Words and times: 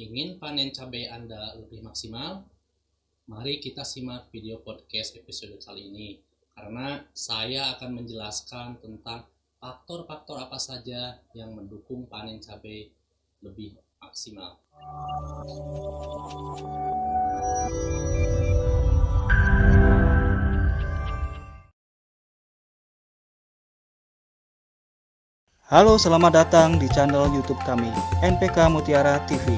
Ingin 0.00 0.40
panen 0.40 0.72
cabai 0.72 1.04
Anda 1.04 1.52
lebih 1.52 1.84
maksimal? 1.84 2.48
Mari 3.28 3.60
kita 3.60 3.84
simak 3.84 4.32
video 4.32 4.56
podcast 4.64 5.20
episode 5.20 5.60
kali 5.60 5.92
ini 5.92 6.16
karena 6.56 7.04
saya 7.12 7.76
akan 7.76 8.00
menjelaskan 8.00 8.80
tentang 8.80 9.28
faktor-faktor 9.60 10.40
apa 10.40 10.56
saja 10.56 11.20
yang 11.36 11.52
mendukung 11.52 12.08
panen 12.08 12.40
cabai 12.40 12.88
lebih 13.44 13.76
maksimal. 14.00 14.56
Halo, 25.72 25.96
selamat 25.96 26.36
datang 26.36 26.76
di 26.76 26.84
channel 26.84 27.32
YouTube 27.32 27.56
kami, 27.64 27.88
NPK 28.20 28.68
Mutiara 28.68 29.24
TV. 29.24 29.56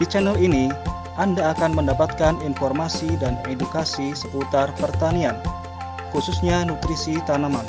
Di 0.00 0.08
channel 0.08 0.32
ini, 0.40 0.72
Anda 1.20 1.52
akan 1.52 1.76
mendapatkan 1.76 2.40
informasi 2.40 3.20
dan 3.20 3.36
edukasi 3.44 4.16
seputar 4.16 4.72
pertanian, 4.80 5.36
khususnya 6.08 6.64
nutrisi 6.64 7.20
tanaman. 7.28 7.68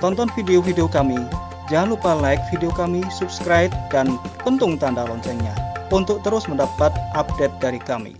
Tonton 0.00 0.32
video-video 0.32 0.88
kami, 0.88 1.20
jangan 1.68 1.92
lupa 1.92 2.16
like 2.16 2.40
video 2.48 2.72
kami, 2.72 3.04
subscribe, 3.12 3.68
dan 3.92 4.16
pentung 4.40 4.80
tanda 4.80 5.04
loncengnya 5.04 5.52
untuk 5.92 6.24
terus 6.24 6.48
mendapat 6.48 6.96
update 7.12 7.60
dari 7.60 7.76
kami. 7.76 8.16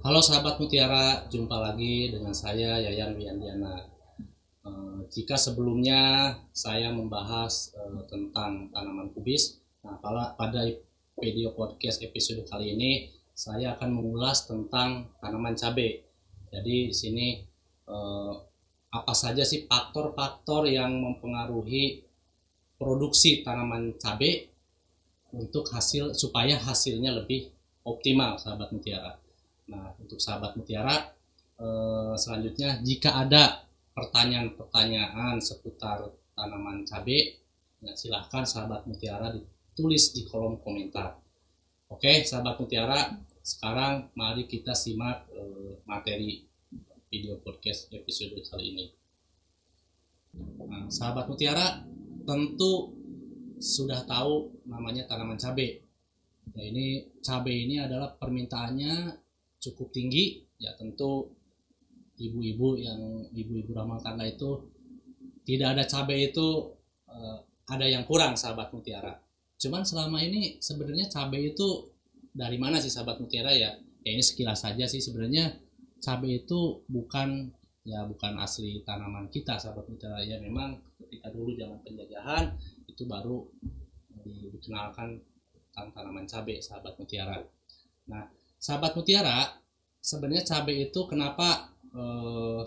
Halo 0.00 0.24
sahabat 0.24 0.56
Mutiara, 0.56 1.28
jumpa 1.28 1.60
lagi 1.60 2.08
dengan 2.08 2.32
saya 2.32 2.80
Yayan 2.80 3.12
Wiandiana. 3.20 3.99
Eh, 4.60 5.00
jika 5.08 5.40
sebelumnya 5.40 6.36
saya 6.52 6.92
membahas 6.92 7.72
uh, 7.80 8.04
tentang 8.04 8.68
tanaman 8.68 9.08
kubis, 9.16 9.56
nah 9.80 9.96
pada 10.36 10.60
video 11.16 11.56
podcast 11.56 12.04
episode 12.04 12.44
kali 12.44 12.76
ini 12.76 13.08
saya 13.32 13.72
akan 13.72 13.88
mengulas 13.88 14.44
tentang 14.44 15.08
tanaman 15.24 15.56
cabai. 15.56 16.04
Jadi 16.52 16.92
di 16.92 16.96
sini 16.96 17.26
uh, 17.88 18.36
apa 18.92 19.16
saja 19.16 19.48
sih 19.48 19.64
faktor-faktor 19.64 20.68
yang 20.68 20.92
mempengaruhi 20.92 22.04
produksi 22.76 23.40
tanaman 23.40 23.96
cabai 23.96 24.44
untuk 25.32 25.72
hasil 25.72 26.12
supaya 26.12 26.60
hasilnya 26.60 27.16
lebih 27.16 27.48
optimal 27.88 28.36
sahabat 28.36 28.76
mutiara. 28.76 29.16
Nah 29.72 29.96
untuk 29.96 30.20
sahabat 30.20 30.52
mutiara 30.58 31.16
selanjutnya 32.16 32.80
jika 32.80 33.20
ada 33.20 33.69
pertanyaan-pertanyaan 34.00 35.36
seputar 35.44 36.08
tanaman 36.32 36.88
cabai, 36.88 37.36
ya 37.84 37.92
silahkan 37.92 38.48
sahabat 38.48 38.88
mutiara 38.88 39.28
ditulis 39.28 40.16
di 40.16 40.24
kolom 40.24 40.56
komentar. 40.56 41.20
Oke, 41.92 42.24
sahabat 42.24 42.56
mutiara, 42.56 43.12
sekarang 43.44 44.08
mari 44.16 44.48
kita 44.48 44.72
simak 44.72 45.28
eh, 45.36 45.84
materi 45.84 46.48
video 47.12 47.36
podcast 47.44 47.92
episode 47.92 48.40
kali 48.48 48.72
ini. 48.72 48.86
Nah, 50.64 50.88
sahabat 50.88 51.28
mutiara, 51.28 51.84
tentu 52.24 52.96
sudah 53.60 54.08
tahu 54.08 54.64
namanya 54.64 55.04
tanaman 55.04 55.36
cabai. 55.36 55.76
Ya, 56.56 56.62
ini 56.64 57.04
cabai 57.20 57.68
ini 57.68 57.84
adalah 57.84 58.16
permintaannya 58.16 59.20
cukup 59.60 59.92
tinggi, 59.92 60.40
ya 60.56 60.72
tentu 60.80 61.36
ibu-ibu 62.20 62.76
yang 62.76 63.00
ibu-ibu 63.32 63.72
ramah 63.72 63.96
tangga 64.04 64.28
itu 64.28 64.60
tidak 65.48 65.74
ada 65.74 65.84
cabai 65.88 66.28
itu 66.28 66.76
uh, 67.08 67.38
ada 67.66 67.86
yang 67.88 68.04
kurang 68.04 68.36
sahabat 68.36 68.70
mutiara. 68.70 69.16
Cuman 69.56 69.82
selama 69.82 70.20
ini 70.20 70.60
sebenarnya 70.60 71.08
cabai 71.08 71.56
itu 71.56 71.88
dari 72.30 72.60
mana 72.60 72.78
sih 72.78 72.92
sahabat 72.92 73.18
mutiara 73.18 73.50
ya? 73.56 73.72
Ya 74.04 74.10
ini 74.12 74.24
sekilas 74.24 74.64
saja 74.64 74.84
sih 74.84 75.00
sebenarnya 75.00 75.56
cabai 76.00 76.44
itu 76.44 76.84
bukan 76.88 77.48
ya 77.80 78.04
bukan 78.04 78.36
asli 78.36 78.84
tanaman 78.84 79.32
kita 79.32 79.56
sahabat 79.56 79.88
mutiara 79.88 80.20
ya 80.20 80.36
memang 80.36 80.76
ketika 81.00 81.32
dulu 81.32 81.56
zaman 81.56 81.80
penjajahan 81.80 82.52
itu 82.84 83.08
baru 83.08 83.48
dikenalkan 84.52 85.16
tentang 85.70 85.88
tanaman 85.96 86.28
cabai 86.28 86.60
sahabat 86.60 86.92
mutiara. 87.00 87.40
Nah, 88.10 88.28
sahabat 88.60 88.92
mutiara 88.92 89.56
sebenarnya 90.00 90.44
cabai 90.44 90.90
itu 90.90 91.00
kenapa 91.08 91.69
eh, 91.94 92.62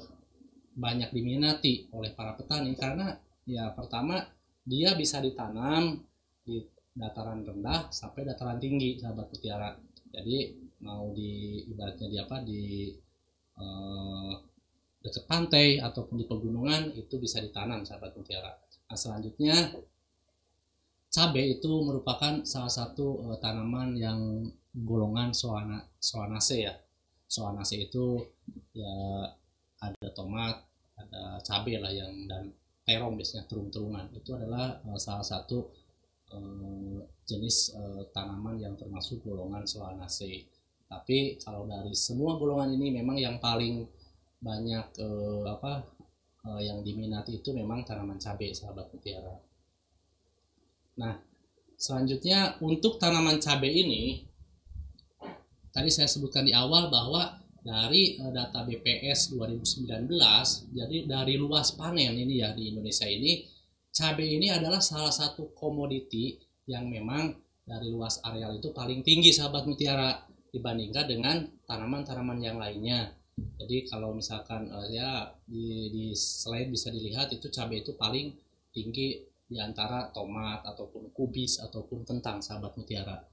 banyak 0.73 1.09
diminati 1.13 1.87
oleh 1.93 2.11
para 2.17 2.33
petani 2.33 2.73
karena 2.73 3.13
ya 3.45 3.71
pertama 3.75 4.25
dia 4.63 4.95
bisa 4.95 5.21
ditanam 5.21 6.01
di 6.41 6.63
dataran 6.93 7.45
rendah 7.45 7.89
sampai 7.93 8.25
dataran 8.25 8.57
tinggi 8.57 8.97
sahabat 8.97 9.29
mutiara 9.29 9.75
jadi 10.13 10.53
mau 10.83 11.09
di 11.15 11.63
ibaratnya 11.69 12.07
di 12.09 12.17
apa 12.17 12.37
di 12.41 12.63
eh, 13.59 14.33
dekat 15.03 15.25
pantai 15.27 15.83
ataupun 15.83 16.15
di 16.15 16.25
pegunungan 16.25 16.95
itu 16.95 17.19
bisa 17.19 17.43
ditanam 17.43 17.83
sahabat 17.83 18.15
mutiara 18.15 18.55
nah 18.87 18.97
selanjutnya 18.97 19.73
cabai 21.13 21.61
itu 21.61 21.71
merupakan 21.85 22.41
salah 22.41 22.73
satu 22.73 23.29
uh, 23.29 23.37
tanaman 23.37 23.93
yang 23.93 24.49
golongan 24.73 25.29
soana 25.29 25.85
soanase 26.01 26.65
ya 26.65 26.73
soanase 27.33 27.89
itu 27.89 28.21
ya 28.77 28.93
ada 29.81 30.07
tomat 30.13 30.61
ada 31.01 31.41
cabai 31.41 31.81
lah 31.81 31.89
yang 31.89 32.29
dan 32.29 32.53
terong 32.85 33.17
biasanya 33.17 33.49
terung-terungan. 33.49 34.05
Itu 34.13 34.37
adalah 34.37 34.77
uh, 34.85 34.99
salah 35.01 35.25
satu 35.25 35.65
uh, 36.29 37.01
jenis 37.25 37.73
uh, 37.73 38.05
tanaman 38.13 38.61
yang 38.61 38.77
termasuk 38.77 39.25
golongan 39.25 39.65
soanase 39.65 40.53
tapi 40.93 41.41
kalau 41.41 41.65
dari 41.65 41.89
semua 41.97 42.37
golongan 42.37 42.77
ini 42.77 43.01
memang 43.01 43.17
yang 43.17 43.41
paling 43.41 43.81
banyak 44.37 44.85
uh, 45.01 45.41
apa 45.49 45.81
uh, 46.45 46.61
yang 46.61 46.85
diminati 46.85 47.41
itu 47.41 47.49
memang 47.49 47.81
tanaman 47.81 48.21
cabai 48.21 48.53
sahabat 48.53 48.93
mutiara. 48.93 49.33
Nah 51.01 51.17
selanjutnya 51.73 52.61
untuk 52.61 53.01
tanaman 53.01 53.41
cabai 53.41 53.73
ini 53.73 54.03
tadi 55.73 55.89
saya 55.89 56.05
sebutkan 56.05 56.45
di 56.45 56.53
awal 56.53 56.93
bahwa 56.93 57.41
dari 57.65 58.21
uh, 58.21 58.29
data 58.29 58.61
BPS 58.63 59.33
2019 59.33 60.07
jadi 60.71 60.97
dari 61.09 61.35
luas 61.35 61.73
panen 61.73 62.13
ini 62.13 62.45
ya 62.45 62.53
di 62.53 62.69
Indonesia 62.69 63.09
ini 63.09 63.49
cabai 63.89 64.37
ini 64.37 64.53
adalah 64.53 64.79
salah 64.79 65.11
satu 65.11 65.51
komoditi 65.57 66.37
yang 66.69 66.87
memang 66.87 67.33
dari 67.63 67.89
luas 67.89 68.19
areal 68.21 68.59
itu 68.59 68.75
paling 68.75 69.01
tinggi 69.01 69.31
sahabat 69.31 69.65
mutiara 69.65 70.21
dibandingkan 70.53 71.09
dengan 71.09 71.35
tanaman-tanaman 71.65 72.39
yang 72.43 72.61
lainnya. 72.61 73.15
Jadi 73.33 73.89
kalau 73.89 74.13
misalkan 74.13 74.69
uh, 74.69 74.85
ya 74.85 75.33
di, 75.47 75.89
di 75.89 76.05
slide 76.13 76.69
bisa 76.69 76.93
dilihat 76.93 77.33
itu 77.33 77.49
cabai 77.49 77.81
itu 77.81 77.97
paling 77.97 78.35
tinggi 78.69 79.25
di 79.49 79.57
antara 79.57 80.13
tomat 80.13 80.61
ataupun 80.67 81.09
kubis 81.15 81.57
ataupun 81.57 82.05
kentang 82.05 82.43
sahabat 82.45 82.77
mutiara. 82.77 83.25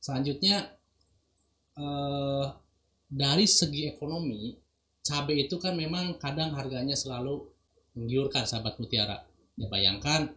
Selanjutnya 0.00 0.79
eh, 1.80 2.46
dari 3.10 3.46
segi 3.48 3.88
ekonomi 3.90 4.54
cabai 5.00 5.48
itu 5.48 5.56
kan 5.56 5.74
memang 5.74 6.20
kadang 6.20 6.52
harganya 6.54 6.94
selalu 6.94 7.48
menggiurkan 7.96 8.44
sahabat 8.46 8.76
mutiara. 8.78 9.24
Ya 9.56 9.66
bayangkan 9.66 10.30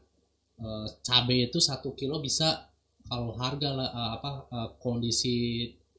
eh, 0.58 0.88
cabai 1.04 1.48
itu 1.52 1.60
satu 1.60 1.94
kilo 1.94 2.24
bisa 2.24 2.72
kalau 3.06 3.36
harga 3.36 3.70
eh, 3.76 4.12
apa 4.18 4.32
eh, 4.50 4.70
kondisi 4.80 5.36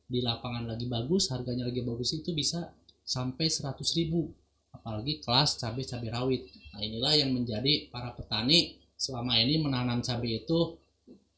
di 0.05 0.21
lapangan 0.21 0.69
lagi 0.69 0.85
bagus 0.85 1.33
harganya 1.33 1.65
lagi 1.65 1.81
bagus 1.81 2.13
itu 2.13 2.33
bisa 2.35 2.73
sampai 3.05 3.47
100 3.47 3.79
ribu. 4.01 4.33
Apalagi 4.75 5.23
kelas 5.23 5.63
cabai 5.63 5.85
cabai 5.87 6.11
rawit. 6.11 6.43
Nah 6.75 6.81
inilah 6.83 7.15
yang 7.15 7.31
menjadi 7.31 7.89
para 7.95 8.11
petani 8.17 8.83
selama 8.99 9.39
ini 9.39 9.63
menanam 9.63 10.03
cabai 10.03 10.43
itu 10.43 10.75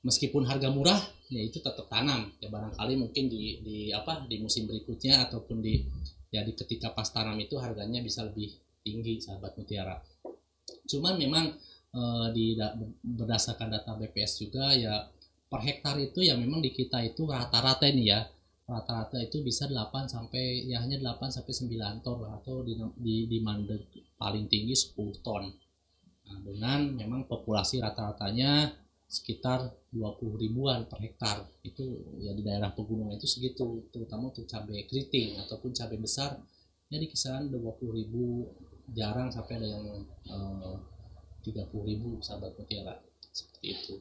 meskipun 0.01 0.47
harga 0.47 0.71
murah 0.71 1.03
ya 1.31 1.43
itu 1.43 1.59
tetap 1.59 1.87
tanam. 1.91 2.31
Ya 2.39 2.49
barangkali 2.51 2.95
mungkin 2.99 3.27
di 3.27 3.63
di 3.63 3.77
apa 3.91 4.27
di 4.27 4.39
musim 4.39 4.67
berikutnya 4.71 5.27
ataupun 5.27 5.59
di 5.59 5.83
ya 6.31 6.43
di 6.47 6.55
ketika 6.55 6.95
pas 6.95 7.11
tanam 7.11 7.39
itu 7.39 7.59
harganya 7.59 8.03
bisa 8.03 8.27
lebih 8.27 8.55
tinggi 8.83 9.19
sahabat 9.19 9.59
mutiara. 9.59 9.99
Cuman 10.87 11.19
memang 11.19 11.51
e, 11.91 12.03
di 12.35 12.55
berdasarkan 13.03 13.69
data 13.71 13.99
BPS 13.99 14.33
juga 14.47 14.71
ya 14.75 15.07
per 15.47 15.63
hektar 15.63 15.99
itu 15.99 16.23
ya 16.23 16.35
memang 16.39 16.63
di 16.63 16.71
kita 16.71 17.03
itu 17.03 17.27
rata-rata 17.27 17.87
ini 17.91 18.11
ya. 18.11 18.23
Rata-rata 18.67 19.23
itu 19.23 19.47
bisa 19.47 19.71
8 19.71 20.11
sampai 20.11 20.67
ya 20.67 20.83
hanya 20.83 20.99
8 20.99 21.31
sampai 21.31 21.55
9 21.55 22.03
ton 22.03 22.19
atau 22.27 22.67
di 22.67 22.75
di, 22.99 23.31
di 23.31 23.39
mandek 23.39 23.87
paling 24.19 24.51
tinggi 24.51 24.75
10 24.75 25.23
ton. 25.23 25.47
Nah, 26.27 26.39
dengan 26.43 26.91
memang 26.99 27.31
populasi 27.31 27.79
rata-ratanya 27.79 28.75
sekitar 29.07 29.71
20 29.95 30.43
ribuan 30.43 30.91
per 30.91 30.99
hektar. 31.03 31.47
Itu 31.63 31.87
ya 32.19 32.35
di 32.35 32.43
daerah 32.43 32.75
pegunungan 32.75 33.17
itu 33.17 33.27
segitu 33.31 33.87
terutama 33.95 34.35
untuk 34.35 34.47
cabai 34.51 34.87
keriting 34.91 35.39
ataupun 35.47 35.71
cabai 35.73 35.99
besar. 35.99 36.39
Ya 36.91 36.99
di 37.03 37.11
kisaran 37.11 37.51
20 37.51 37.63
ribu 37.99 38.47
jarang 38.95 39.31
sampai 39.31 39.59
ada 39.59 39.67
yang 39.67 39.87
eh, 40.31 40.75
30 41.47 41.71
ribu 41.87 42.19
sahabat 42.23 42.59
mutiara. 42.59 42.99
Seperti 43.31 43.67
itu. 43.71 43.95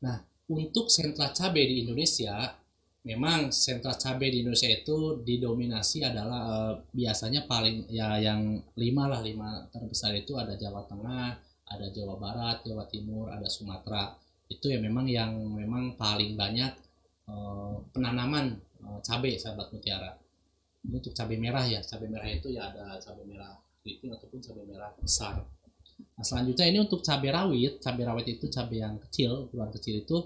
Nah, 0.00 0.22
untuk 0.50 0.88
sentra 0.88 1.30
cabai 1.34 1.66
di 1.66 1.76
Indonesia, 1.86 2.34
memang 3.04 3.48
sentra 3.50 3.96
cabai 3.96 4.28
di 4.28 4.44
Indonesia 4.44 4.68
itu 4.68 5.24
didominasi 5.24 6.04
adalah 6.04 6.40
uh, 6.44 6.74
biasanya 6.92 7.48
paling 7.48 7.88
ya 7.88 8.20
yang 8.20 8.60
lima 8.76 9.08
lah 9.08 9.24
lima 9.24 9.64
terbesar 9.72 10.12
itu 10.16 10.36
ada 10.36 10.56
Jawa 10.56 10.84
Tengah, 10.84 11.40
ada 11.70 11.86
Jawa 11.94 12.18
Barat, 12.18 12.66
Jawa 12.66 12.84
Timur, 12.90 13.30
ada 13.30 13.46
Sumatera. 13.46 14.10
Itu 14.50 14.66
ya 14.66 14.82
memang 14.82 15.06
yang 15.06 15.38
memang 15.54 15.94
paling 15.94 16.34
banyak 16.34 16.72
uh, 17.30 17.78
penanaman 17.94 18.58
uh, 18.82 18.98
cabai 19.06 19.38
sahabat 19.38 19.70
mutiara. 19.70 20.18
Ini 20.82 20.98
untuk 20.98 21.14
cabai 21.14 21.38
merah 21.38 21.64
ya, 21.64 21.78
cabai 21.86 22.10
merah 22.10 22.26
itu 22.26 22.50
ya 22.50 22.66
ada 22.66 22.98
cabai 22.98 23.24
merah 23.28 23.54
keriting 23.80 24.10
ataupun 24.10 24.38
cabai 24.42 24.64
merah 24.66 24.90
besar. 24.98 25.38
Nah 26.16 26.24
selanjutnya 26.24 26.66
ini 26.66 26.78
untuk 26.82 27.00
cabai 27.06 27.30
rawit, 27.30 27.78
cabai 27.78 28.04
rawit 28.04 28.26
itu 28.26 28.50
cabai 28.50 28.82
yang 28.82 28.98
kecil, 28.98 29.46
ukuran 29.46 29.70
kecil 29.70 30.02
itu 30.02 30.18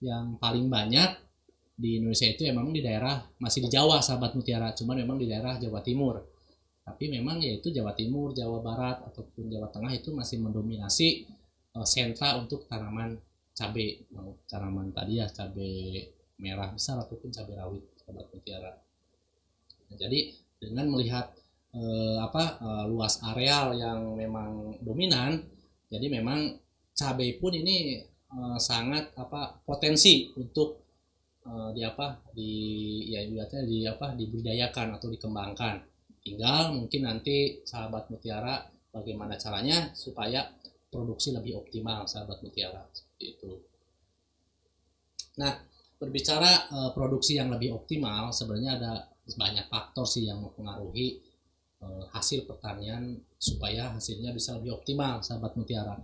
yang 0.00 0.38
paling 0.40 0.70
banyak 0.70 1.18
di 1.80 1.96
Indonesia 1.96 2.28
itu 2.28 2.44
memang 2.44 2.72
di 2.76 2.84
daerah 2.84 3.24
masih 3.40 3.64
di 3.64 3.68
Jawa 3.72 4.04
sahabat 4.04 4.36
mutiara, 4.36 4.76
cuman 4.76 5.00
memang 5.00 5.16
di 5.16 5.26
daerah 5.26 5.56
Jawa 5.56 5.80
Timur. 5.80 6.20
Tapi 6.80 7.04
memang 7.12 7.38
yaitu 7.38 7.70
Jawa 7.70 7.94
Timur, 7.94 8.32
Jawa 8.34 8.58
Barat 8.64 9.04
ataupun 9.04 9.46
Jawa 9.52 9.68
Tengah 9.70 9.92
itu 9.94 10.10
masih 10.10 10.42
mendominasi 10.42 11.28
uh, 11.76 11.86
sentra 11.86 12.40
untuk 12.40 12.66
tanaman 12.66 13.20
cabai, 13.54 14.08
tanaman 14.48 14.90
tadi 14.90 15.20
ya 15.20 15.28
cabai 15.28 16.00
merah 16.40 16.72
besar 16.72 16.96
ataupun 17.04 17.28
cabai 17.28 17.54
rawit 17.60 17.84
sahabat 18.00 18.26
mutiara. 18.32 18.72
Nah, 19.90 19.96
jadi 20.00 20.32
dengan 20.56 20.88
melihat 20.90 21.30
eh, 21.74 22.18
apa 22.18 22.58
eh, 22.58 22.84
luas 22.90 23.22
areal 23.22 23.76
yang 23.78 24.18
memang 24.18 24.80
dominan 24.82 25.40
jadi 25.90 26.06
memang 26.10 26.58
cabai 26.94 27.38
pun 27.38 27.54
ini 27.54 28.02
eh, 28.06 28.58
sangat 28.58 29.14
apa 29.14 29.62
potensi 29.62 30.30
untuk 30.34 30.84
eh, 31.46 31.70
di 31.76 31.82
apa 31.86 32.06
di 32.34 32.52
ya 33.10 33.20
di 33.62 33.86
apa 33.86 34.14
dibudidayakan 34.14 34.98
atau 34.98 35.08
dikembangkan 35.10 35.89
tinggal 36.20 36.76
mungkin 36.76 37.08
nanti 37.08 37.64
sahabat 37.64 38.12
mutiara 38.12 38.68
bagaimana 38.92 39.40
caranya 39.40 39.92
supaya 39.96 40.46
produksi 40.90 41.32
lebih 41.32 41.60
optimal 41.60 42.04
sahabat 42.04 42.42
mutiara 42.44 42.84
seperti 42.92 43.24
itu. 43.38 43.52
Nah 45.40 45.52
berbicara 46.00 46.72
uh, 46.72 46.90
produksi 46.96 47.36
yang 47.36 47.52
lebih 47.52 47.76
optimal 47.76 48.32
sebenarnya 48.32 48.72
ada 48.80 48.92
banyak 49.36 49.68
faktor 49.68 50.08
sih 50.08 50.26
yang 50.26 50.42
mempengaruhi 50.42 51.30
Eh, 51.80 52.04
hasil 52.12 52.44
pertanian 52.44 53.16
supaya 53.40 53.88
hasilnya 53.96 54.36
bisa 54.36 54.52
lebih 54.60 54.76
optimal 54.76 55.24
sahabat 55.24 55.56
mutiara. 55.56 55.96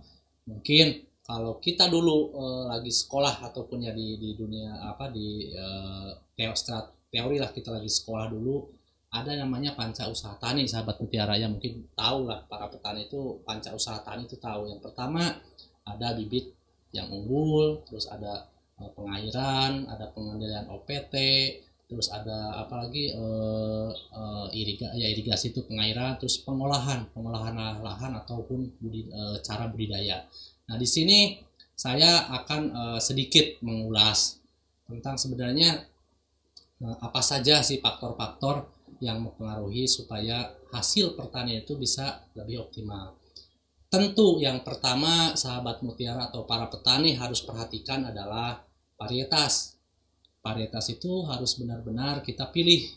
Mungkin 0.49 1.05
kalau 1.21 1.61
kita 1.61 1.85
dulu 1.85 2.33
uh, 2.33 2.65
lagi 2.65 2.89
sekolah 2.89 3.45
ataupun 3.45 3.85
ya 3.85 3.93
di, 3.93 4.17
di 4.17 4.33
dunia 4.33 4.73
apa 4.89 5.13
di 5.13 5.53
uh, 5.53 6.17
teori 7.13 7.37
lah 7.37 7.51
kita 7.53 7.77
lagi 7.77 7.91
sekolah 7.93 8.25
dulu 8.31 8.76
ada 9.07 9.31
namanya 9.39 9.71
panca 9.71 10.03
usaha 10.11 10.35
tani 10.35 10.67
sahabat 10.67 10.99
mutiara 10.99 11.39
yang 11.39 11.55
mungkin 11.55 11.87
tahu 11.95 12.27
lah 12.27 12.43
para 12.45 12.67
petani 12.67 13.07
itu 13.07 13.39
panca 13.47 13.71
usaha 13.71 14.03
tani 14.03 14.27
itu 14.27 14.35
tahu. 14.35 14.67
Yang 14.67 14.83
pertama 14.83 15.31
ada 15.87 16.07
bibit 16.11 16.51
yang 16.91 17.07
unggul 17.07 17.87
terus 17.87 18.07
ada 18.11 18.51
pengairan 18.77 19.89
ada 19.89 20.11
pengendalian 20.13 20.69
OPT 20.69 21.15
terus 21.87 22.11
ada 22.11 22.51
apa 22.59 22.83
lagi 22.83 23.15
uh, 23.15 23.89
uh, 24.11 24.47
iriga, 24.51 24.91
ya 24.91 25.07
irigasi 25.07 25.55
itu 25.55 25.63
pengairan 25.63 26.19
terus 26.19 26.43
pengolahan 26.43 27.07
pengolahan 27.15 27.79
lahan 27.79 28.11
ataupun 28.11 28.75
budi, 28.83 29.07
uh, 29.07 29.39
cara 29.39 29.71
budidaya. 29.71 30.27
Nah 30.67 30.75
di 30.75 30.83
sini 30.83 31.39
saya 31.79 32.27
akan 32.27 32.61
uh, 32.75 32.99
sedikit 32.99 33.63
mengulas 33.63 34.43
tentang 34.83 35.15
sebenarnya 35.15 35.87
uh, 36.83 36.97
apa 37.07 37.23
saja 37.23 37.63
sih 37.63 37.79
faktor-faktor 37.79 38.76
yang 38.99 39.23
mempengaruhi 39.23 39.85
supaya 39.85 40.53
hasil 40.73 41.17
pertanian 41.17 41.63
itu 41.63 41.77
bisa 41.77 42.27
lebih 42.37 42.67
optimal 42.67 43.17
tentu 43.87 44.43
yang 44.43 44.61
pertama 44.67 45.33
sahabat 45.33 45.79
mutiara 45.81 46.27
atau 46.27 46.43
para 46.43 46.67
petani 46.67 47.15
harus 47.15 47.39
perhatikan 47.41 48.11
adalah 48.11 48.61
varietas 48.99 49.77
varietas 50.47 50.87
itu 50.87 51.27
harus 51.27 51.59
benar-benar 51.59 52.23
kita 52.23 52.47
pilih. 52.55 52.87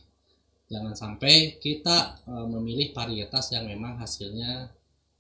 Jangan 0.70 0.94
sampai 0.94 1.58
kita 1.58 2.23
e, 2.23 2.32
memilih 2.46 2.94
varietas 2.94 3.50
yang 3.50 3.67
memang 3.67 3.99
hasilnya 3.99 4.70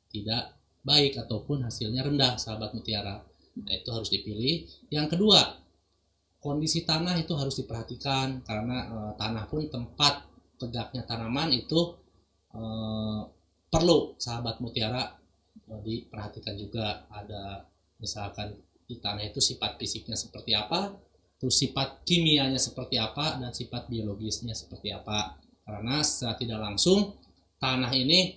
tidak 0.06 0.54
baik 0.86 1.18
ataupun 1.18 1.66
hasilnya 1.66 2.06
rendah, 2.06 2.38
sahabat 2.38 2.70
mutiara. 2.70 3.18
Nah, 3.58 3.74
itu 3.74 3.90
harus 3.90 4.14
dipilih. 4.14 4.62
Yang 4.94 5.18
kedua, 5.18 5.58
kondisi 6.38 6.86
tanah 6.86 7.18
itu 7.18 7.34
harus 7.34 7.58
diperhatikan 7.58 8.46
karena 8.46 8.78
e, 8.86 8.96
tanah 9.18 9.50
pun 9.50 9.66
tempat 9.66 10.29
tegaknya 10.60 11.08
tanaman 11.08 11.48
itu 11.56 11.96
e, 12.52 12.62
perlu 13.72 14.12
sahabat 14.20 14.60
mutiara 14.60 15.16
e, 15.64 15.72
diperhatikan 15.80 16.54
juga 16.60 17.08
ada 17.08 17.64
misalkan 17.96 18.52
di 18.84 19.00
tanah 19.00 19.24
itu 19.24 19.40
sifat 19.40 19.80
fisiknya 19.80 20.20
seperti 20.20 20.52
apa 20.52 20.92
terus 21.40 21.56
sifat 21.56 22.04
kimianya 22.04 22.60
seperti 22.60 23.00
apa 23.00 23.40
dan 23.40 23.48
sifat 23.56 23.88
biologisnya 23.88 24.52
seperti 24.52 24.92
apa. 24.92 25.40
Karena 25.64 26.04
secara 26.04 26.36
tidak 26.36 26.60
langsung 26.60 27.16
tanah 27.56 27.88
ini 27.96 28.36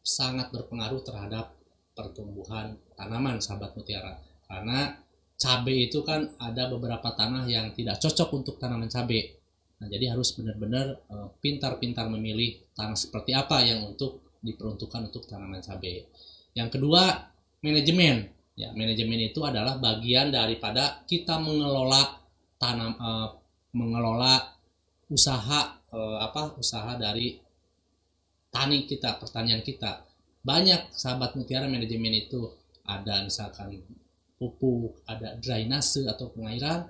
sangat 0.00 0.48
berpengaruh 0.48 1.04
terhadap 1.04 1.52
pertumbuhan 1.92 2.80
tanaman 2.96 3.44
sahabat 3.44 3.76
mutiara. 3.76 4.16
Karena 4.48 4.96
cabai 5.36 5.92
itu 5.92 6.00
kan 6.00 6.32
ada 6.40 6.72
beberapa 6.72 7.12
tanah 7.12 7.44
yang 7.44 7.76
tidak 7.76 8.00
cocok 8.00 8.28
untuk 8.40 8.56
tanaman 8.56 8.88
cabai 8.88 9.37
nah 9.78 9.86
jadi 9.86 10.14
harus 10.14 10.34
benar-benar 10.34 11.06
uh, 11.06 11.30
pintar-pintar 11.38 12.10
memilih 12.10 12.58
tanah 12.74 12.98
seperti 12.98 13.30
apa 13.34 13.62
yang 13.62 13.86
untuk 13.86 14.28
diperuntukkan 14.42 15.10
untuk 15.10 15.26
tanaman 15.26 15.62
cabai. 15.62 16.06
Yang 16.54 16.78
kedua 16.78 17.30
manajemen. 17.62 18.34
Ya, 18.58 18.74
manajemen 18.74 19.22
itu 19.22 19.38
adalah 19.46 19.78
bagian 19.78 20.34
daripada 20.34 21.06
kita 21.06 21.38
mengelola 21.38 22.18
tanam 22.58 22.98
uh, 22.98 23.38
mengelola 23.70 24.58
usaha 25.06 25.78
uh, 25.94 26.18
apa 26.18 26.58
usaha 26.58 26.98
dari 26.98 27.38
tani 28.50 28.82
kita, 28.82 29.14
pertanian 29.22 29.62
kita. 29.62 30.02
Banyak 30.42 30.90
sahabat 30.90 31.38
mutiara 31.38 31.70
manajemen 31.70 32.18
itu. 32.18 32.50
Ada 32.88 33.28
misalkan 33.28 33.84
pupuk, 34.40 35.04
ada 35.04 35.36
drainase 35.36 36.08
atau 36.08 36.32
pengairan, 36.32 36.88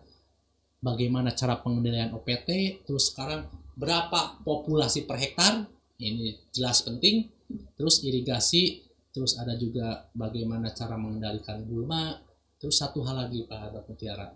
bagaimana 0.78 1.34
cara 1.34 1.58
pengendalian 1.58 2.14
OPT, 2.14 2.82
terus 2.86 3.10
sekarang 3.12 3.46
berapa 3.78 4.42
populasi 4.42 5.06
per 5.06 5.18
hektar, 5.18 5.66
ini 5.98 6.38
jelas 6.54 6.82
penting, 6.86 7.26
terus 7.74 8.02
irigasi 8.06 8.84
terus 9.08 9.40
ada 9.40 9.56
juga 9.56 10.06
bagaimana 10.14 10.70
cara 10.76 10.94
mengendalikan 10.94 11.64
gulma 11.64 12.12
terus 12.60 12.76
satu 12.78 13.02
hal 13.02 13.24
lagi 13.24 13.48
Pak 13.48 13.58
Habat 13.58 13.84
Mutiara 13.88 14.30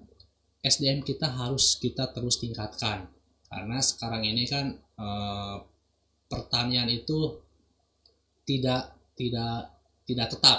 SDM 0.65 1.05
kita 1.05 1.29
harus 1.29 1.77
kita 1.77 2.09
terus 2.11 2.41
tingkatkan 2.41 3.07
karena 3.53 3.79
sekarang 3.85 4.25
ini 4.25 4.49
kan 4.49 4.73
eh, 4.75 5.57
pertanian 6.25 6.89
itu 6.89 7.37
tidak 8.49 8.97
tidak 9.13 9.77
tidak 10.09 10.29
tetap. 10.33 10.59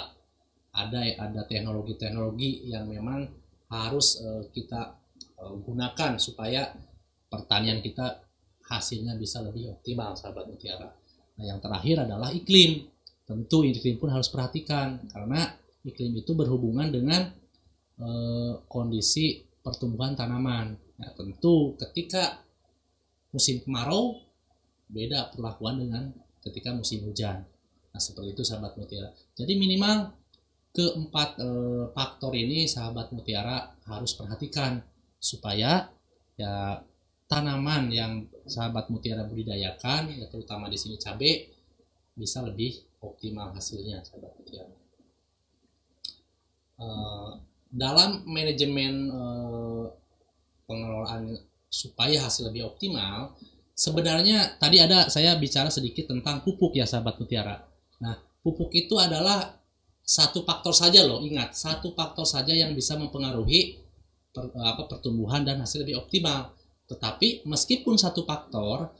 Ada 0.74 1.18
ada 1.18 1.42
teknologi-teknologi 1.46 2.70
yang 2.70 2.86
memang 2.86 3.26
harus 3.66 4.22
eh, 4.22 4.46
kita 4.54 4.94
gunakan 5.38 6.16
supaya 6.16 6.72
pertanian 7.28 7.82
kita 7.82 8.22
hasilnya 8.64 9.18
bisa 9.18 9.44
lebih 9.44 9.74
optimal 9.74 10.16
sahabat 10.16 10.48
mutiara. 10.48 10.88
Nah 11.34 11.44
yang 11.44 11.58
terakhir 11.60 12.06
adalah 12.06 12.30
iklim 12.30 12.86
tentu 13.24 13.64
iklim 13.64 13.96
pun 13.96 14.12
harus 14.12 14.28
perhatikan 14.28 15.00
karena 15.08 15.48
iklim 15.84 16.12
itu 16.16 16.32
berhubungan 16.36 16.88
dengan 16.92 17.28
e, 18.00 18.08
kondisi 18.68 19.44
pertumbuhan 19.64 20.16
tanaman. 20.16 20.76
Nah, 21.00 21.10
tentu 21.16 21.74
ketika 21.80 22.40
musim 23.32 23.64
kemarau 23.64 24.20
beda 24.88 25.32
perlakuan 25.32 25.80
dengan 25.80 26.12
ketika 26.44 26.76
musim 26.76 27.04
hujan. 27.08 27.44
Nah, 27.92 28.00
seperti 28.00 28.36
itu 28.36 28.42
sahabat 28.44 28.76
mutiara. 28.76 29.12
Jadi 29.32 29.52
minimal 29.56 30.12
keempat 30.74 31.28
e, 31.40 31.48
faktor 31.96 32.32
ini 32.36 32.68
sahabat 32.68 33.12
mutiara 33.12 33.72
harus 33.88 34.12
perhatikan 34.12 34.84
supaya 35.24 35.88
ya 36.36 36.84
tanaman 37.24 37.88
yang 37.88 38.28
sahabat 38.44 38.92
mutiara 38.92 39.24
budidayakan 39.24 40.12
ya 40.12 40.28
terutama 40.28 40.68
di 40.68 40.76
sini 40.76 41.00
cabai 41.00 41.48
bisa 42.12 42.44
lebih 42.44 42.76
optimal 43.00 43.56
hasilnya 43.56 44.04
sahabat 44.04 44.32
mutiara. 44.36 44.76
Uh, 46.76 47.40
dalam 47.72 48.22
manajemen 48.28 49.08
uh, 49.08 49.88
pengelolaan 50.68 51.34
supaya 51.72 52.22
hasil 52.22 52.52
lebih 52.52 52.70
optimal, 52.70 53.34
sebenarnya 53.74 54.60
tadi 54.60 54.78
ada 54.78 55.10
saya 55.10 55.34
bicara 55.40 55.72
sedikit 55.72 56.12
tentang 56.12 56.44
pupuk 56.44 56.76
ya 56.76 56.86
sahabat 56.86 57.18
mutiara. 57.18 57.66
Nah, 57.98 58.14
pupuk 58.44 58.70
itu 58.76 58.94
adalah 59.00 59.58
satu 60.04 60.44
faktor 60.44 60.76
saja 60.76 61.00
loh 61.08 61.24
ingat 61.24 61.56
satu 61.56 61.96
faktor 61.96 62.28
saja 62.28 62.52
yang 62.52 62.76
bisa 62.76 62.92
mempengaruhi 62.92 63.83
per, 64.34 64.50
apa 64.50 64.90
pertumbuhan 64.90 65.46
dan 65.46 65.62
hasil 65.62 65.86
lebih 65.86 66.02
optimal. 66.02 66.50
Tetapi 66.90 67.46
meskipun 67.46 67.94
satu 67.94 68.26
faktor 68.26 68.90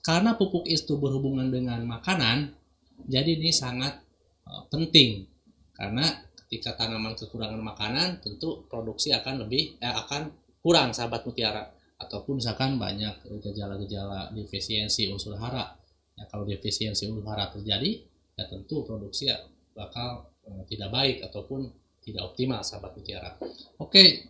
karena 0.00 0.38
pupuk 0.38 0.64
itu 0.64 0.96
berhubungan 0.96 1.52
dengan 1.52 1.84
makanan 1.84 2.56
jadi 3.04 3.36
ini 3.36 3.50
sangat 3.52 4.00
uh, 4.46 4.64
penting. 4.70 5.26
Karena 5.74 6.04
ketika 6.44 6.76
tanaman 6.76 7.16
kekurangan 7.16 7.60
makanan 7.60 8.20
tentu 8.20 8.66
produksi 8.68 9.14
akan 9.14 9.46
lebih 9.46 9.80
eh, 9.80 9.94
akan 9.94 10.28
kurang 10.60 10.92
sahabat 10.92 11.24
mutiara. 11.24 11.64
Ataupun 12.00 12.40
misalkan 12.40 12.80
banyak 12.80 13.28
gejala-gejala 13.44 14.32
defisiensi 14.32 15.12
unsur 15.12 15.36
hara. 15.36 15.76
Ya 16.16 16.24
kalau 16.28 16.48
defisiensi 16.48 17.08
unsur 17.08 17.24
hara 17.28 17.48
terjadi 17.52 18.00
ya 18.36 18.44
tentu 18.48 18.84
produksi 18.84 19.28
bakal 19.72 20.28
eh, 20.48 20.64
tidak 20.68 20.92
baik 20.92 21.16
ataupun 21.24 21.68
tidak 22.00 22.32
optimal 22.32 22.60
sahabat 22.64 22.92
mutiara. 22.96 23.36
Oke 23.80 24.28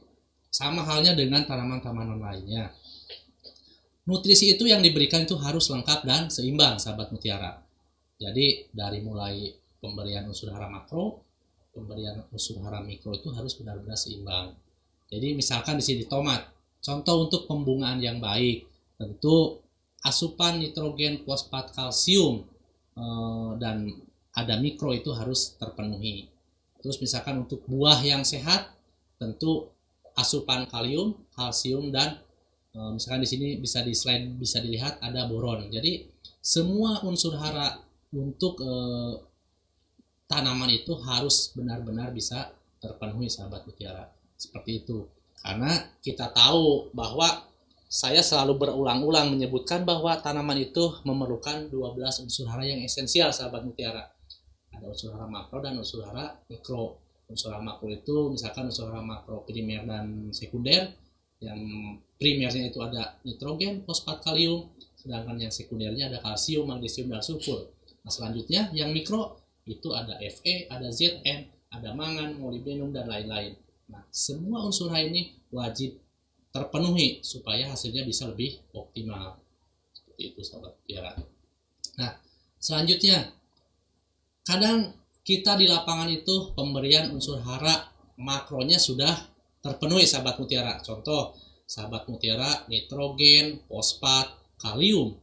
sama 0.51 0.83
halnya 0.83 1.15
dengan 1.15 1.47
tanaman-tanaman 1.47 2.19
lainnya. 2.19 2.75
Nutrisi 4.05 4.59
itu 4.59 4.67
yang 4.67 4.83
diberikan 4.83 5.23
itu 5.23 5.39
harus 5.39 5.71
lengkap 5.71 6.03
dan 6.03 6.27
seimbang 6.27 6.83
sahabat 6.83 7.15
mutiara. 7.15 7.63
Jadi 8.19 8.69
dari 8.75 9.01
mulai 9.01 9.55
pemberian 9.81 10.27
unsur 10.29 10.51
hara 10.53 10.67
makro 10.67 11.31
pemberian 11.75 12.27
unsur 12.35 12.59
hara 12.67 12.83
mikro 12.83 13.15
itu 13.15 13.31
harus 13.31 13.55
benar-benar 13.57 13.97
seimbang. 13.97 14.55
Jadi 15.11 15.35
misalkan 15.35 15.79
di 15.79 15.85
sini 15.85 16.05
tomat. 16.07 16.47
Contoh 16.81 17.29
untuk 17.29 17.45
pembungaan 17.45 18.01
yang 18.01 18.19
baik 18.19 18.65
tentu 18.97 19.61
asupan 20.01 20.61
nitrogen, 20.61 21.21
fosfat, 21.25 21.77
kalsium 21.77 22.49
eh, 22.97 23.51
dan 23.61 23.85
ada 24.33 24.57
mikro 24.57 24.95
itu 24.97 25.13
harus 25.13 25.57
terpenuhi. 25.61 26.31
Terus 26.81 26.97
misalkan 27.03 27.45
untuk 27.45 27.61
buah 27.69 28.01
yang 28.01 28.25
sehat 28.25 28.73
tentu 29.21 29.69
asupan 30.21 30.69
kalium, 30.69 31.17
kalsium 31.33 31.89
dan 31.89 32.21
eh, 32.77 32.91
misalkan 32.93 33.25
di 33.25 33.29
sini 33.29 33.49
bisa 33.57 33.81
di 33.81 33.97
slide 33.97 34.37
bisa 34.37 34.61
dilihat 34.61 35.01
ada 35.01 35.25
boron. 35.27 35.73
Jadi 35.73 36.07
semua 36.45 37.01
unsur 37.09 37.37
hara 37.41 37.81
untuk 38.13 38.61
eh, 38.61 39.15
tanaman 40.31 40.71
itu 40.71 40.95
harus 41.03 41.51
benar-benar 41.57 42.15
bisa 42.15 42.53
terpenuhi 42.79 43.27
sahabat 43.27 43.67
mutiara. 43.67 44.07
Seperti 44.39 44.87
itu. 44.87 45.05
Karena 45.41 45.73
kita 46.05 46.31
tahu 46.31 46.93
bahwa 46.93 47.51
saya 47.91 48.23
selalu 48.23 48.55
berulang-ulang 48.55 49.35
menyebutkan 49.35 49.83
bahwa 49.83 50.15
tanaman 50.23 50.63
itu 50.63 51.03
memerlukan 51.03 51.67
12 51.75 52.23
unsur 52.23 52.47
hara 52.47 52.63
yang 52.63 52.79
esensial 52.87 53.35
sahabat 53.35 53.67
mutiara. 53.67 54.07
Ada 54.71 54.87
unsur 54.87 55.11
hara 55.11 55.27
makro 55.27 55.59
dan 55.59 55.75
unsur 55.75 56.07
hara 56.07 56.39
mikro. 56.47 57.03
Unsur 57.31 57.55
hara 57.55 57.63
makro 57.63 57.87
itu 57.87 58.35
misalkan 58.35 58.67
unsur 58.67 58.91
hara 58.91 59.01
makro 59.01 59.47
primer 59.47 59.87
dan 59.87 60.35
sekunder. 60.35 60.91
Yang 61.41 61.61
primernya 62.21 62.69
itu 62.69 62.79
ada 62.85 63.17
nitrogen, 63.25 63.87
fosfat, 63.89 64.21
kalium, 64.21 64.69
sedangkan 64.99 65.41
yang 65.41 65.49
sekundernya 65.49 66.13
ada 66.13 66.19
kalsium, 66.21 66.69
magnesium, 66.69 67.09
dan 67.09 67.25
sulfur. 67.25 67.73
Nah, 68.05 68.13
selanjutnya 68.13 68.69
yang 68.77 68.93
mikro 68.93 69.41
itu 69.65 69.89
ada 69.97 70.21
Fe, 70.21 70.69
ada 70.69 70.93
Zn, 70.93 71.49
ada 71.73 71.97
mangan, 71.97 72.37
molybdenum, 72.37 72.93
dan 72.93 73.09
lain-lain. 73.09 73.57
Nah, 73.89 74.05
semua 74.13 74.69
unsur 74.69 74.93
ini 74.93 75.33
wajib 75.49 75.97
terpenuhi 76.53 77.25
supaya 77.25 77.73
hasilnya 77.73 78.05
bisa 78.05 78.29
lebih 78.29 78.61
optimal. 78.77 79.41
Seperti 79.97 80.23
itu 80.35 80.41
sahabat 80.45 80.77
piara. 80.85 81.17
Nah, 81.97 82.21
selanjutnya 82.61 83.33
kadang 84.45 84.93
kita 85.21 85.57
di 85.57 85.69
lapangan 85.69 86.09
itu 86.09 86.57
pemberian 86.57 87.13
unsur 87.13 87.41
hara 87.45 87.91
makronya 88.21 88.77
sudah 88.77 89.13
terpenuhi 89.61 90.09
sahabat 90.09 90.41
mutiara. 90.41 90.81
Contoh, 90.81 91.37
sahabat 91.69 92.09
mutiara 92.09 92.67
nitrogen, 92.67 93.61
fosfat, 93.69 94.33
kalium, 94.61 95.17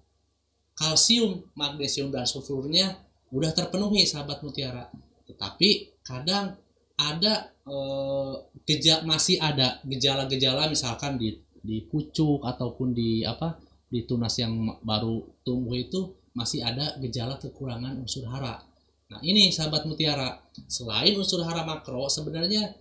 kalsium, 0.77 1.46
magnesium 1.58 2.13
dan 2.13 2.30
sulfurnya 2.30 2.98
udah 3.34 3.51
terpenuhi 3.51 4.06
sahabat 4.06 4.42
mutiara. 4.46 4.88
Tetapi 5.27 6.01
kadang 6.06 6.56
ada 6.98 7.54
eh, 7.68 8.34
gejala 8.66 9.06
masih 9.06 9.38
ada 9.38 9.82
gejala-gejala 9.86 10.66
misalkan 10.72 11.20
di 11.20 11.38
di 11.62 11.84
pucuk 11.84 12.48
ataupun 12.48 12.96
di 12.96 13.27
apa 13.27 13.60
di 13.88 14.08
tunas 14.08 14.34
yang 14.39 14.80
baru 14.84 15.44
tumbuh 15.44 15.75
itu 15.75 16.16
masih 16.32 16.63
ada 16.63 16.96
gejala 17.01 17.42
kekurangan 17.42 17.98
unsur 17.98 18.30
hara. 18.30 18.62
Nah 19.07 19.19
ini 19.23 19.49
sahabat 19.49 19.87
mutiara 19.87 20.39
selain 20.67 21.15
unsur 21.15 21.43
hara 21.47 21.63
makro 21.63 22.11
sebenarnya 22.11 22.75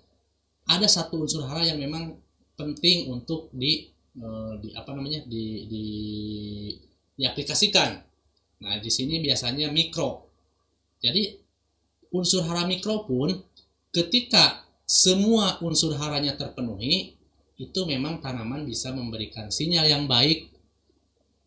ada 0.67 0.91
satu 0.91 1.23
unsur 1.23 1.47
hara 1.47 1.63
yang 1.63 1.79
memang 1.79 2.19
penting 2.59 3.07
untuk 3.13 3.53
di 3.55 3.87
eh, 4.19 4.53
di 4.59 4.69
apa 4.75 4.91
namanya 4.97 5.23
di, 5.29 5.71
di 5.71 5.85
diaplikasikan. 7.17 7.91
Nah 8.63 8.75
di 8.83 8.91
sini 8.91 9.23
biasanya 9.23 9.71
mikro. 9.73 10.27
Jadi 11.01 11.37
unsur 12.13 12.45
hara 12.49 12.65
mikro 12.67 13.05
pun 13.05 13.33
ketika 13.93 14.67
semua 14.87 15.59
unsur 15.65 15.99
haranya 15.99 16.39
terpenuhi, 16.39 17.17
itu 17.57 17.81
memang 17.89 18.21
tanaman 18.21 18.69
bisa 18.69 18.93
memberikan 18.93 19.49
sinyal 19.49 19.89
yang 19.89 20.05
baik 20.05 20.53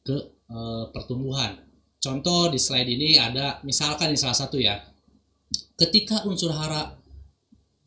ke 0.02 0.18
e, 0.50 0.58
pertumbuhan. 0.90 1.69
Contoh 2.00 2.48
di 2.48 2.60
slide 2.60 2.88
ini 2.88 3.20
ada 3.20 3.60
misalkan 3.68 4.16
di 4.16 4.18
salah 4.20 4.36
satu 4.36 4.56
ya. 4.56 4.80
Ketika 5.76 6.24
unsur 6.24 6.56
hara 6.56 6.96